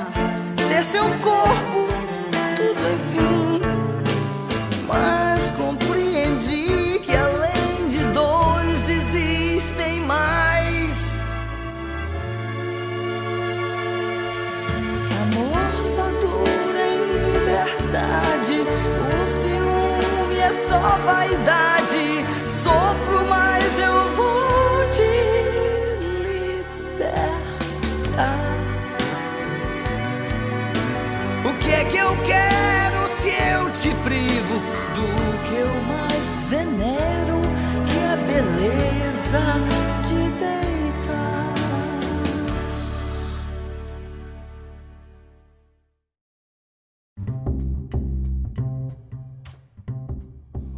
[0.56, 1.88] ter seu corpo,
[2.56, 3.60] tudo enfim.
[4.86, 10.92] Mas compreendi que além de dois existem mais.
[15.22, 17.00] Amor só dura em
[17.34, 18.60] liberdade.
[18.60, 21.71] O ciúme é só vaidade.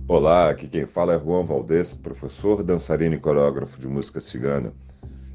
[0.06, 4.72] Olá, aqui quem fala é Juan Valdez, professor, dançarino e coreógrafo de música cigana.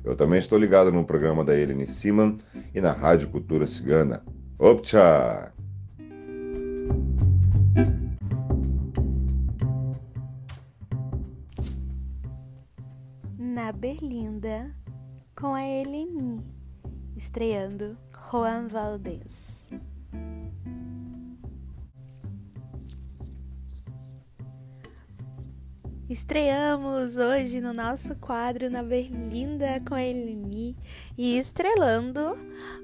[0.06, 2.38] Eu também estou ligado no programa da Eleni Siman
[2.74, 4.24] e na Rádio Cultura Cigana.
[4.58, 5.52] Opcha!
[13.80, 14.76] Berlinda,
[15.34, 16.46] com a Eleni,
[17.16, 17.98] estreando
[18.30, 19.66] Juan Valdez.
[26.10, 30.76] Estreamos hoje no nosso quadro na Berlinda com a Eleni
[31.18, 32.38] e estrelando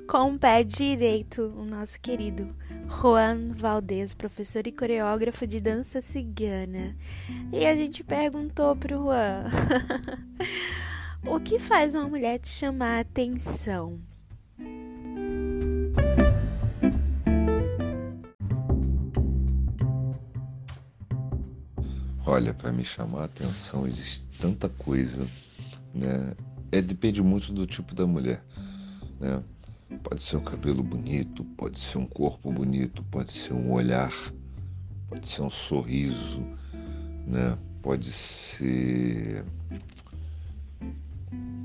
[0.07, 2.55] com o pé direito o nosso querido
[2.87, 6.95] Juan Valdez, professor e coreógrafo de dança cigana.
[7.51, 9.43] E a gente perguntou pro Juan:
[11.27, 13.99] O que faz uma mulher te chamar a atenção?
[22.25, 25.27] Olha, para me chamar a atenção existe tanta coisa,
[25.93, 26.35] né?
[26.71, 28.43] É depende muito do tipo da mulher,
[29.19, 29.43] né?
[30.03, 34.13] Pode ser um cabelo bonito, pode ser um corpo bonito, pode ser um olhar,
[35.09, 36.39] pode ser um sorriso,
[37.25, 37.57] né?
[37.81, 39.43] Pode ser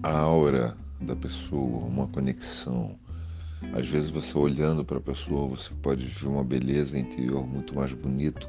[0.03, 2.99] a aura da pessoa, uma conexão.
[3.75, 7.93] Às vezes você olhando para a pessoa, você pode ver uma beleza interior muito mais
[7.93, 8.49] bonito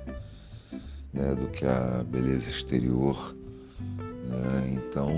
[1.13, 3.35] né, do que a beleza exterior.
[3.79, 4.73] Né?
[4.73, 5.09] Então,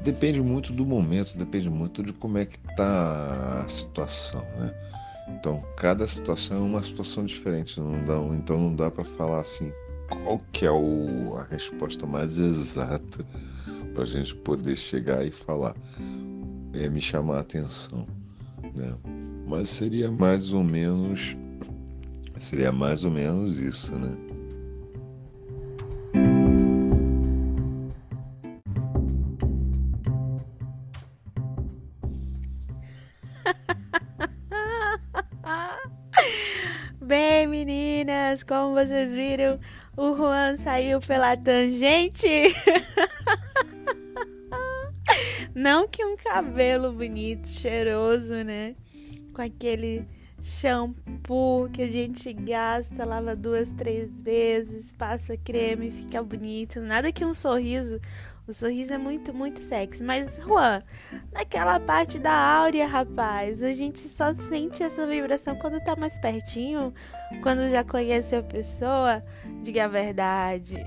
[0.00, 4.44] depende muito do momento, depende muito de como é que está a situação.
[4.56, 4.74] Né?
[5.28, 9.70] Então, cada situação é uma situação diferente, não dá, então não dá para falar assim
[10.08, 13.24] qual que é o, a resposta mais exata
[13.94, 15.74] para a gente poder chegar e falar,
[16.72, 18.06] é me chamar a atenção.
[18.74, 18.94] Né?
[19.46, 21.36] Mas seria mais ou menos
[22.38, 24.16] Seria mais ou menos isso, né?
[37.00, 39.60] Bem, meninas, como vocês viram,
[39.96, 42.28] o Juan saiu pela tangente.
[45.54, 48.74] Não que um cabelo bonito, cheiroso, né?
[49.32, 50.06] Com aquele
[50.42, 56.80] shampoo que a gente gasta, lava duas, três vezes, passa creme, fica bonito.
[56.80, 58.00] Nada que um sorriso.
[58.46, 60.04] O sorriso é muito, muito sexy.
[60.04, 60.82] Mas, Juan,
[61.32, 66.92] naquela parte da áurea, rapaz, a gente só sente essa vibração quando tá mais pertinho,
[67.42, 69.22] quando já conhece a pessoa.
[69.62, 70.76] Diga a verdade.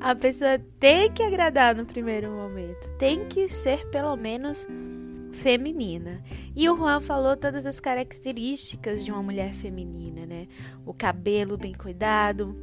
[0.00, 2.88] a pessoa tem que agradar no primeiro momento.
[2.98, 4.66] Tem que ser pelo menos
[5.32, 6.22] feminina.
[6.54, 10.46] E o Juan falou todas as características de uma mulher feminina, né?
[10.86, 12.56] O cabelo bem cuidado,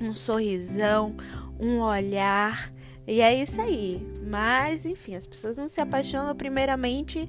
[0.00, 1.14] um sorrisão,
[1.58, 2.72] um olhar.
[3.06, 4.04] E é isso aí.
[4.26, 7.28] Mas, enfim, as pessoas não se apaixonam primeiramente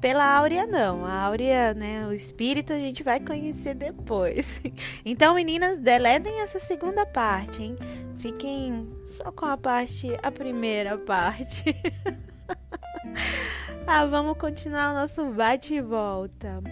[0.00, 1.04] pela áurea, não.
[1.04, 2.06] A áurea, né?
[2.06, 4.60] O espírito a gente vai conhecer depois.
[5.04, 7.76] Então, meninas, deletem essa segunda parte, hein?
[8.18, 11.64] Fiquem só com a parte, a primeira parte.
[13.90, 16.62] Ah, vamos continuar o nosso bate e volta.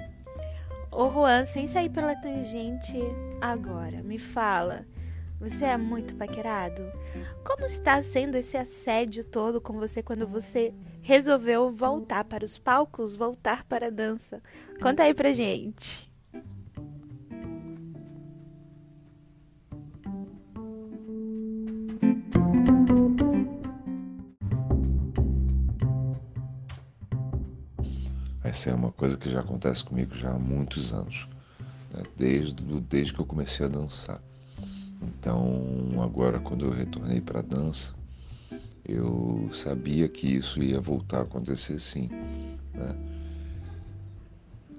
[0.92, 2.94] Ô Juan, sem sair pela tangente
[3.40, 4.84] agora, me fala.
[5.40, 6.82] Você é muito paquerado?
[7.42, 10.74] Como está sendo esse assédio todo com você quando você
[11.06, 14.42] resolveu voltar para os palcos, voltar para a dança?
[14.82, 16.10] Conta aí pra gente.
[28.42, 31.28] Essa é uma coisa que já acontece comigo já há muitos anos,
[31.94, 32.02] né?
[32.16, 34.20] desde, desde que eu comecei a dançar.
[35.00, 37.94] Então, agora, quando eu retornei para a dança,
[38.88, 42.08] eu sabia que isso ia voltar a acontecer sim.
[42.74, 42.94] Né?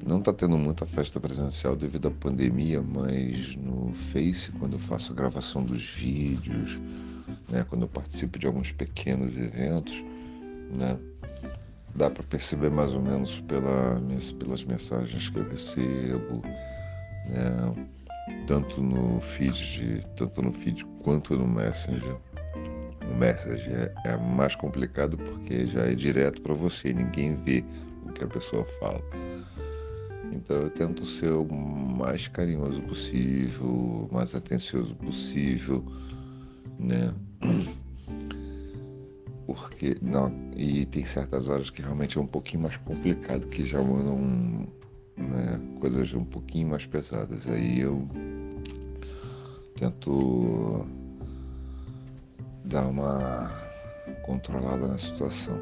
[0.05, 5.11] Não está tendo muita festa presencial devido à pandemia, mas no Face, quando eu faço
[5.11, 6.79] a gravação dos vídeos,
[7.49, 9.93] né, quando eu participo de alguns pequenos eventos,
[10.77, 10.97] né,
[11.95, 13.99] dá para perceber mais ou menos pela,
[14.39, 16.41] pelas mensagens que eu recebo,
[17.25, 17.87] né?
[18.45, 22.17] tanto no feed, tanto no feed quanto no Messenger.
[23.09, 27.63] O Messenger é, é mais complicado porque já é direto para você, ninguém vê
[28.05, 29.01] o que a pessoa fala.
[30.31, 35.83] Então eu tento ser o mais carinhoso possível, mais atencioso possível,
[36.79, 37.13] né?
[39.45, 43.81] Porque não, e tem certas horas que realmente é um pouquinho mais complicado, que já
[43.81, 44.67] mandam
[45.17, 47.47] né, coisas um pouquinho mais pesadas.
[47.49, 48.07] Aí eu
[49.75, 50.85] tento
[52.67, 53.51] dar uma
[54.23, 55.59] controlada na situação.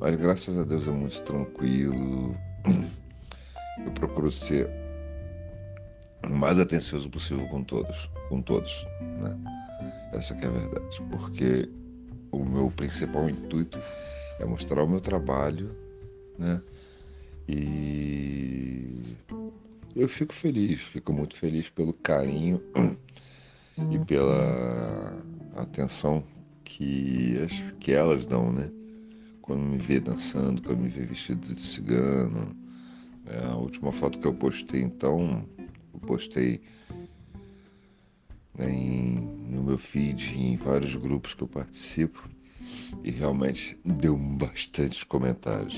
[0.00, 2.36] Mas graças a Deus é muito tranquilo.
[3.84, 4.68] Eu procuro ser
[6.24, 9.38] o mais atencioso possível com todos, com todos, né?
[10.12, 11.70] Essa é a verdade, porque
[12.32, 13.78] o meu principal intuito
[14.40, 15.70] é mostrar o meu trabalho,
[16.36, 16.60] né?
[17.48, 19.00] E
[19.94, 22.60] eu fico feliz, fico muito feliz pelo carinho
[23.90, 25.16] e pela
[25.56, 26.24] atenção
[26.64, 28.70] que, as, que elas dão, né?
[29.40, 32.54] Quando me vê dançando, quando me vê vestido de cigano.
[33.26, 35.46] É, a última foto que eu postei, então,
[35.92, 36.60] eu postei
[38.54, 39.14] né, em,
[39.50, 42.28] no meu feed, em vários grupos que eu participo,
[43.04, 45.76] e realmente deu bastantes comentários.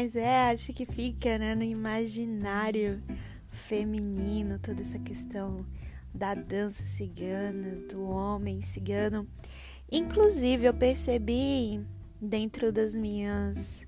[0.00, 3.02] Mas é, acho que fica né, no imaginário
[3.50, 5.66] feminino toda essa questão
[6.14, 9.28] da dança cigana, do homem cigano.
[9.92, 11.84] Inclusive, eu percebi
[12.18, 13.86] dentro das minhas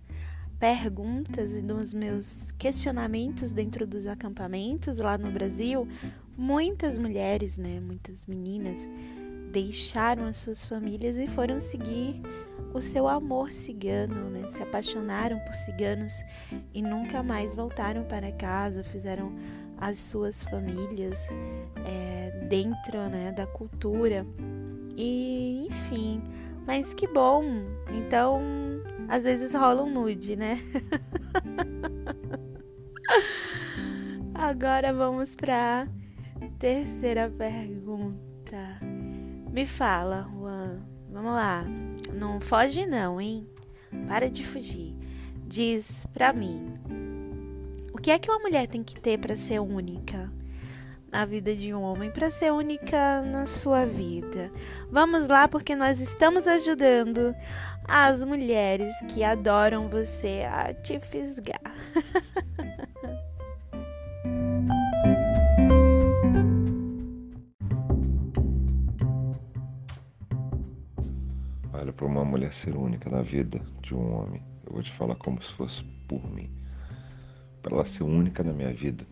[0.61, 5.89] perguntas e dos meus questionamentos dentro dos acampamentos lá no Brasil,
[6.37, 8.87] muitas mulheres, né, muitas meninas
[9.51, 12.21] deixaram as suas famílias e foram seguir
[12.73, 14.49] o seu amor cigano, né?
[14.49, 16.13] Se apaixonaram por ciganos
[16.73, 19.33] e nunca mais voltaram para casa, fizeram
[19.79, 21.29] as suas famílias
[21.85, 24.27] é, dentro né, da cultura.
[24.97, 26.23] E enfim,
[26.67, 27.45] mas que bom!
[27.91, 28.41] Então,
[29.09, 30.59] às vezes rola um nude, né?
[34.35, 35.87] Agora vamos para
[36.59, 38.81] terceira pergunta.
[39.51, 40.92] Me fala, Juan.
[41.13, 41.65] Vamos lá.
[42.15, 43.47] Não foge não, hein?
[44.09, 44.97] Para de fugir.
[45.47, 46.75] Diz pra mim.
[47.93, 50.33] O que é que uma mulher tem que ter para ser única
[51.11, 54.51] na vida de um homem, para ser única na sua vida?
[54.91, 57.35] Vamos lá, porque nós estamos ajudando
[57.87, 61.61] as mulheres que adoram você a te fisgar.
[71.93, 75.15] Olha, para uma mulher ser única na vida de um homem, eu vou te falar
[75.17, 76.51] como se fosse por mim.
[77.61, 79.07] Para ela ser única na minha vida,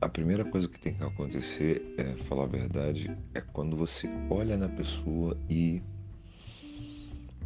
[0.00, 4.56] a primeira coisa que tem que acontecer é falar a verdade, é quando você olha
[4.56, 5.80] na pessoa e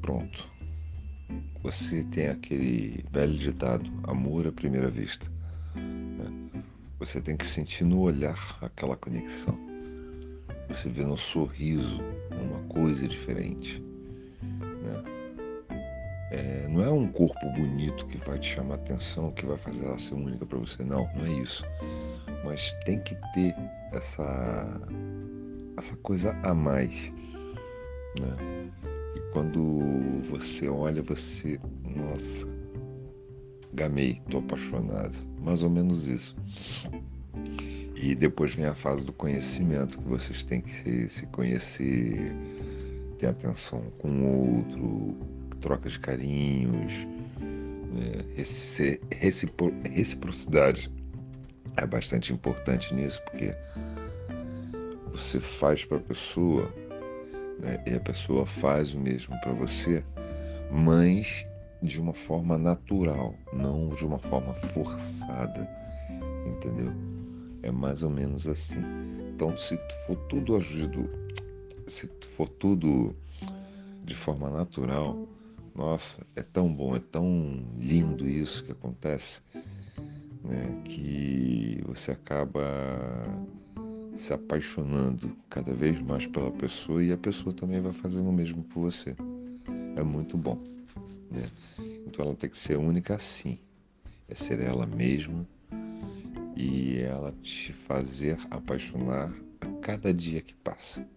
[0.00, 0.48] pronto.
[1.62, 5.26] Você tem aquele velho ditado, amor à primeira vista.
[5.74, 6.62] Né?
[6.98, 9.69] Você tem que sentir no olhar aquela conexão
[10.74, 12.00] você vê no sorriso
[12.30, 13.82] uma coisa diferente.
[14.40, 15.04] Né?
[16.30, 19.98] É, não é um corpo bonito que vai te chamar atenção, que vai fazer ela
[19.98, 21.64] ser única para você, não, não é isso.
[22.44, 23.54] Mas tem que ter
[23.92, 24.80] essa,
[25.76, 26.92] essa coisa a mais.
[28.20, 28.70] Né?
[29.16, 32.46] E quando você olha, você, nossa,
[33.74, 35.18] gamei, tô apaixonado.
[35.40, 36.36] Mais ou menos isso.
[38.02, 42.32] E depois vem a fase do conhecimento, que vocês têm que se, conhecer,
[43.18, 45.16] ter atenção com o outro,
[45.60, 46.94] troca de carinhos,
[47.92, 48.24] né?
[49.90, 50.90] reciprocidade
[51.76, 53.54] é bastante importante nisso, porque
[55.12, 56.74] você faz para a pessoa
[57.58, 57.84] né?
[57.86, 60.02] e a pessoa faz o mesmo para você,
[60.72, 61.46] mas
[61.82, 65.68] de uma forma natural, não de uma forma forçada,
[66.46, 67.19] entendeu?
[67.62, 68.82] É mais ou menos assim.
[69.34, 71.08] Então, se for tudo agido,
[71.86, 73.14] se for tudo
[74.04, 75.26] de forma natural,
[75.74, 79.40] nossa, é tão bom, é tão lindo isso que acontece,
[80.44, 82.62] né, que você acaba
[84.16, 88.62] se apaixonando cada vez mais pela pessoa e a pessoa também vai fazendo o mesmo
[88.64, 89.14] por você.
[89.96, 90.58] É muito bom.
[91.30, 91.42] Né?
[92.06, 93.58] Então ela tem que ser única assim.
[94.28, 95.46] É ser ela mesma
[96.60, 99.32] e ela te fazer apaixonar
[99.62, 101.08] a cada dia que passa.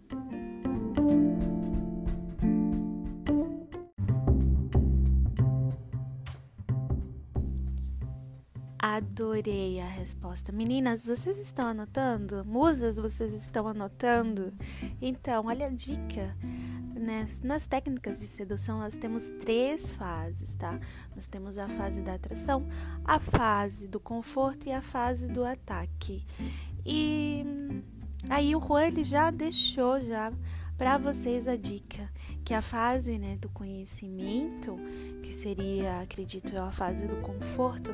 [8.80, 10.54] Adorei a resposta.
[10.54, 12.46] Meninas, vocês estão anotando?
[12.46, 14.54] Musas, vocês estão anotando?
[15.02, 16.38] Então, olha a dica.
[17.04, 20.80] Nas, nas técnicas de sedução, nós temos três fases, tá?
[21.14, 22.66] Nós temos a fase da atração,
[23.04, 26.26] a fase do conforto e a fase do ataque.
[26.86, 27.44] E
[28.30, 30.32] aí o Juan ele já deixou já
[30.78, 32.10] para vocês a dica
[32.44, 34.78] que a fase né, do conhecimento,
[35.22, 37.92] que seria, acredito eu, a fase do conforto,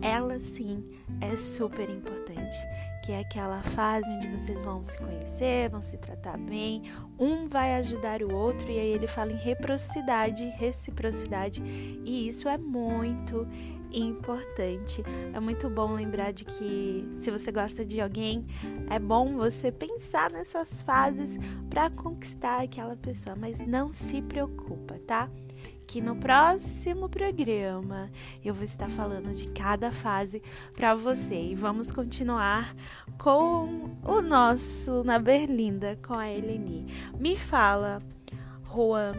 [0.00, 0.84] ela sim
[1.20, 2.56] é super importante.
[3.04, 6.82] Que é aquela fase onde vocês vão se conhecer, vão se tratar bem,
[7.18, 12.56] um vai ajudar o outro, e aí ele fala em reciprocidade, reciprocidade, e isso é
[12.56, 13.46] muito
[13.92, 15.02] importante.
[15.32, 18.46] É muito bom lembrar de que se você gosta de alguém,
[18.88, 21.38] é bom você pensar nessas fases
[21.68, 25.30] para conquistar aquela pessoa, mas não se preocupa, tá?
[25.86, 28.10] Que no próximo programa
[28.44, 30.40] eu vou estar falando de cada fase
[30.74, 32.76] para você e vamos continuar
[33.18, 36.86] com o nosso na Berlinda com a Eleni.
[37.18, 38.00] Me fala,
[38.72, 39.14] Juan,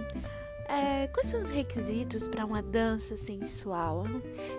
[0.72, 4.06] é, quais são os requisitos para uma dança sensual?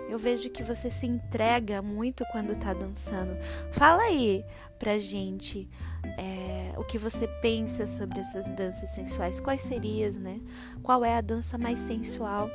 [0.07, 3.35] Eu vejo que você se entrega muito quando tá dançando.
[3.71, 4.45] Fala aí
[4.77, 5.67] pra gente
[6.17, 9.39] é, o que você pensa sobre essas danças sensuais.
[9.39, 10.39] Quais seriam, né?
[10.83, 12.49] Qual é a dança mais sensual,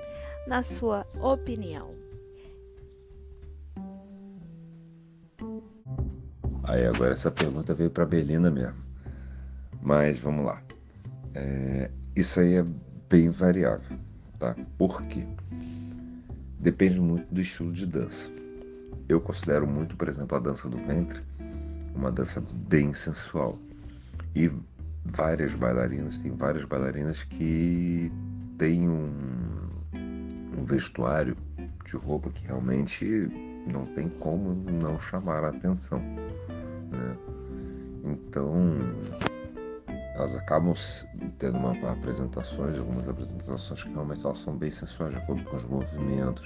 [0.47, 1.91] na sua opinião?
[6.63, 8.77] Aí agora essa pergunta veio para Belina mesmo.
[9.81, 10.63] Mas vamos lá.
[11.35, 12.67] É, isso aí é
[13.09, 13.99] bem variável,
[14.39, 14.55] tá?
[14.77, 15.27] Por quê?
[16.59, 18.31] Depende muito do estilo de dança.
[19.09, 21.23] Eu considero muito, por exemplo, a dança do ventre
[21.99, 23.59] uma dança bem sensual.
[24.35, 24.51] E
[25.05, 28.11] várias bailarinas, tem várias bailarinas que
[28.57, 29.11] têm um,
[30.57, 31.37] um vestuário
[31.85, 33.05] de roupa que realmente
[33.67, 35.99] não tem como não chamar a atenção.
[35.99, 37.17] Né?
[38.05, 38.55] Então,
[40.19, 40.75] elas acabam
[41.39, 45.65] tendo uma, apresentações, algumas apresentações que realmente elas são bem sensuais, de acordo com os
[45.65, 46.45] movimentos,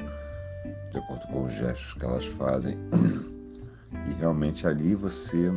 [0.90, 2.76] de acordo com os gestos que elas fazem.
[4.08, 5.52] E realmente ali você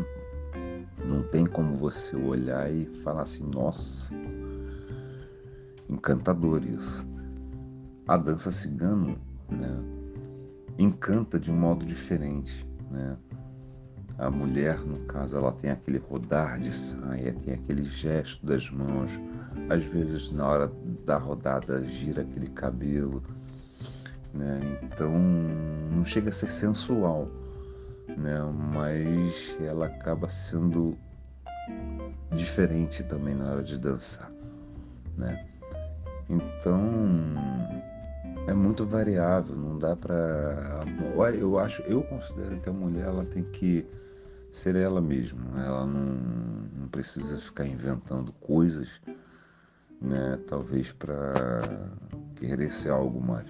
[1.05, 4.13] não tem como você olhar e falar assim, nossa,
[5.89, 7.07] encantador isso.
[8.05, 9.16] A dança cigana,
[9.49, 9.84] né,
[10.78, 13.18] encanta de um modo diferente, né?
[14.18, 19.11] A mulher, no caso, ela tem aquele rodar de saia, tem aquele gesto das mãos.
[19.70, 20.72] Às vezes, na hora
[21.05, 23.22] da rodada, gira aquele cabelo.
[24.34, 24.80] Né?
[24.84, 25.11] Então,
[25.91, 27.30] não chega a ser sensual,
[28.18, 28.39] né?
[28.74, 30.97] mas ela acaba sendo
[32.36, 34.32] diferente também na hora de dançar.
[35.18, 35.45] Né?
[36.30, 36.80] Então,
[38.47, 40.85] é muito variável, não dá para.
[41.39, 43.85] Eu acho, eu considero que a mulher ela tem que
[44.51, 46.15] ser ela mesma, ela não,
[46.79, 48.89] não precisa ficar inventando coisas,
[50.01, 50.39] né?
[50.47, 51.89] Talvez para
[52.35, 53.47] querer ser algo mais.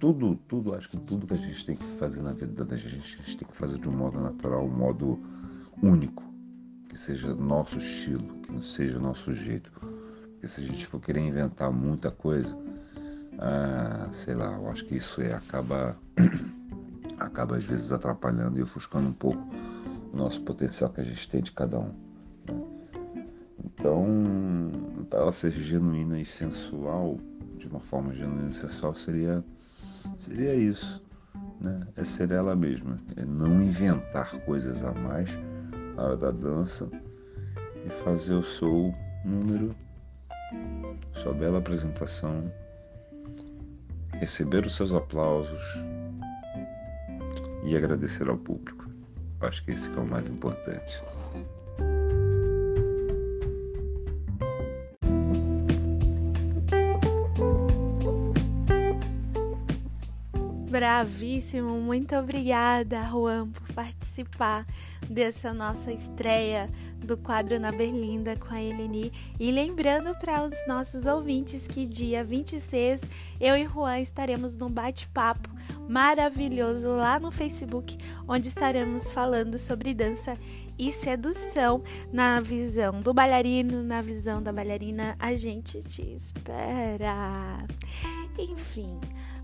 [0.00, 2.96] Tudo, tudo, acho que tudo que a gente tem que fazer na vida da gente,
[2.96, 5.18] a gente tem que fazer de um modo natural, um modo
[5.82, 6.22] único,
[6.88, 9.72] que seja nosso estilo, que não seja nosso jeito.
[9.72, 12.54] Porque se a gente for querer inventar muita coisa,
[13.38, 15.96] ah, sei lá, eu acho que isso é, acaba,
[17.18, 19.42] acaba às vezes atrapalhando e ofuscando um pouco
[20.12, 21.94] o nosso potencial que a gente tem de cada um.
[22.48, 22.64] Né?
[23.64, 24.06] Então,
[25.10, 27.18] para ela ser genuína e sensual,
[27.56, 29.44] de uma forma genuína e sensual, seria,
[30.16, 31.04] seria isso.
[31.60, 31.80] Né?
[31.96, 35.30] É ser ela mesma, é não inventar coisas a mais
[35.96, 36.88] na hora da dança
[37.86, 38.92] e fazer o seu
[39.24, 39.74] número,
[41.12, 42.52] sua bela apresentação
[44.24, 45.84] receber os seus aplausos
[47.62, 48.86] e agradecer ao público.
[49.42, 50.98] Acho que esse é o mais importante.
[60.70, 64.66] Bravíssimo, muito obrigada, Juan, por participar
[65.08, 66.70] dessa nossa estreia
[67.04, 69.12] do quadro Na Berlinda com a Eleni.
[69.38, 73.02] E lembrando para os nossos ouvintes que dia 26
[73.40, 75.50] eu e Juan estaremos num bate-papo
[75.88, 77.96] maravilhoso lá no Facebook,
[78.26, 80.36] onde estaremos falando sobre dança
[80.78, 81.82] e sedução
[82.12, 85.16] na visão do bailarino, na visão da bailarina.
[85.18, 87.64] A gente te espera.
[88.38, 88.98] Enfim,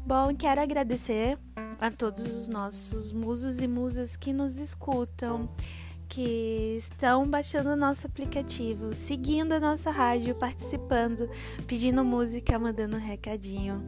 [0.05, 1.39] bom, quero agradecer
[1.81, 5.49] a todos os nossos musos e musas que nos escutam
[6.11, 11.31] que estão baixando o nosso aplicativo, seguindo a nossa rádio, participando,
[11.69, 13.87] pedindo música, mandando um recadinho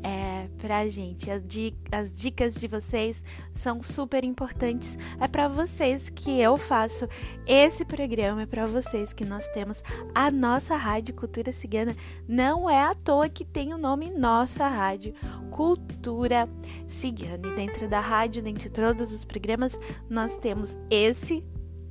[0.00, 1.28] é, pra gente.
[1.32, 4.96] As dicas de vocês são super importantes.
[5.20, 7.08] É para vocês que eu faço
[7.44, 9.82] esse programa, é para vocês que nós temos
[10.14, 11.96] a nossa Rádio Cultura Cigana.
[12.28, 15.12] Não é à toa que tem o nome Nossa Rádio
[15.50, 16.48] Cultura
[16.86, 17.48] Cigana.
[17.48, 19.76] E dentro da rádio, dentro de todos os programas,
[20.08, 21.44] nós temos esse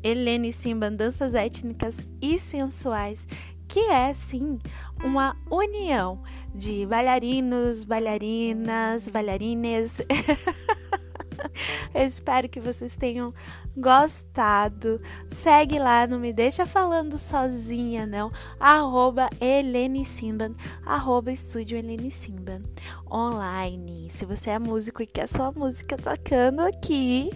[0.04, 3.28] Helene Simba, danças étnicas e sensuais,
[3.68, 4.60] que é sim
[5.04, 6.22] uma união
[6.54, 10.02] de bailarinos, bailarinas, bailarines.
[11.94, 13.34] Eu espero que vocês tenham
[13.76, 15.02] gostado.
[15.30, 18.32] Segue lá, não me deixa falando sozinha, não.
[18.60, 22.64] Arroba Helene Simban, arroba Estúdio Helene Simban.
[23.12, 24.10] Online.
[24.10, 27.30] Se você é músico e quer sua música tocando aqui,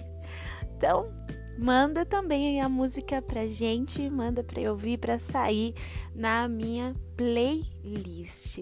[0.76, 1.12] então
[1.58, 5.74] manda também a música pra gente, manda pra eu ouvir, pra sair
[6.16, 8.60] na minha playlist,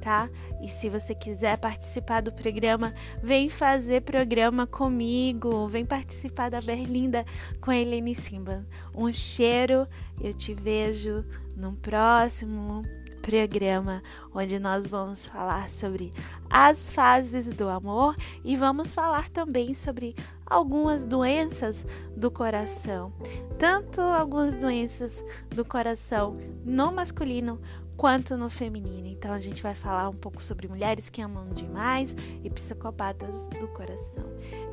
[0.00, 0.30] tá?
[0.62, 7.24] E se você quiser participar do programa, vem fazer programa comigo, vem participar da Berlinda
[7.60, 8.64] com a Helene Simba.
[8.94, 9.86] Um cheiro,
[10.20, 11.24] eu te vejo
[11.56, 12.82] no próximo
[13.20, 16.12] programa onde nós vamos falar sobre
[16.48, 20.14] as fases do amor e vamos falar também sobre
[20.46, 21.84] algumas doenças
[22.16, 23.12] do coração,
[23.58, 27.60] tanto algumas doenças do coração no masculino
[27.96, 29.08] quanto no feminino.
[29.08, 33.66] Então a gente vai falar um pouco sobre mulheres que amam demais e psicopatas do
[33.68, 34.24] coração.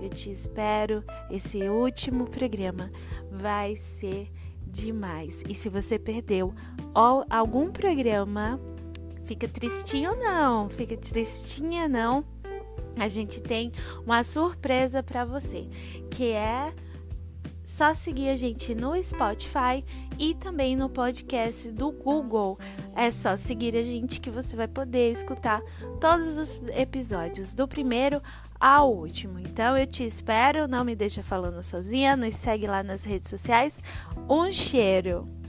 [0.02, 1.04] Eu te espero.
[1.32, 2.92] Esse último programa
[3.32, 4.32] vai ser
[4.68, 5.42] demais.
[5.48, 6.54] E se você perdeu
[7.30, 8.60] algum programa,
[9.24, 12.33] fica tristinho não, fica tristinha não
[12.98, 13.72] a gente tem
[14.06, 15.68] uma surpresa para você,
[16.10, 16.74] que é
[17.66, 19.84] só seguir a gente no Spotify
[20.20, 22.60] e também no podcast do Google.
[22.96, 25.62] É só seguir a gente que você vai poder escutar
[26.00, 28.22] todos os episódios, do primeiro
[28.60, 29.40] ao último.
[29.40, 33.80] Então eu te espero, não me deixa falando sozinha, nos segue lá nas redes sociais.
[34.30, 35.43] Um cheiro!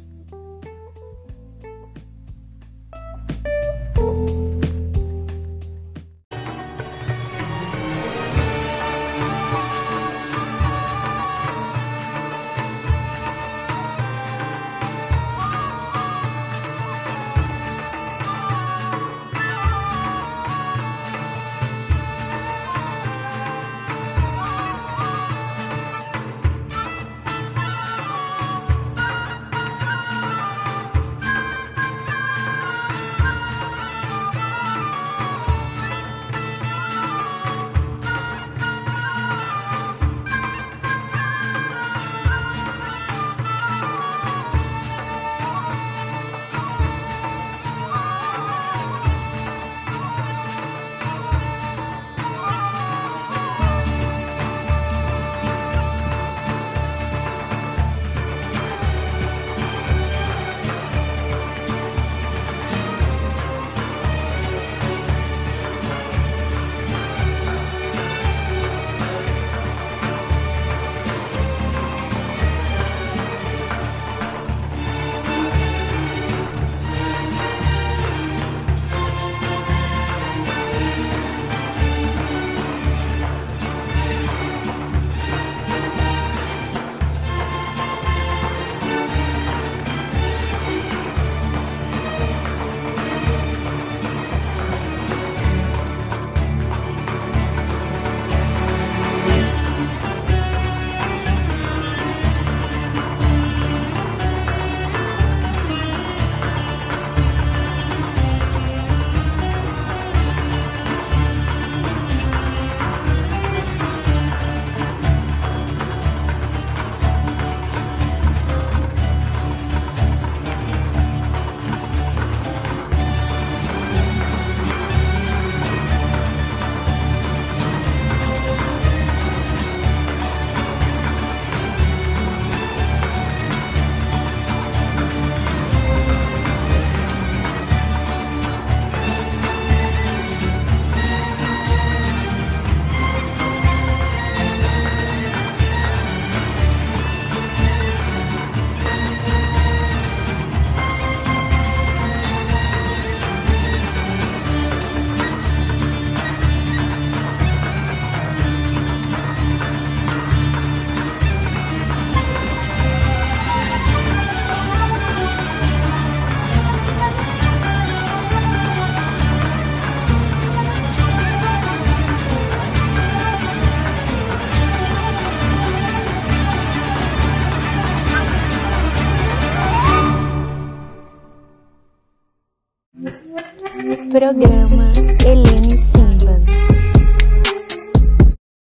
[184.24, 185.93] Programa Helene.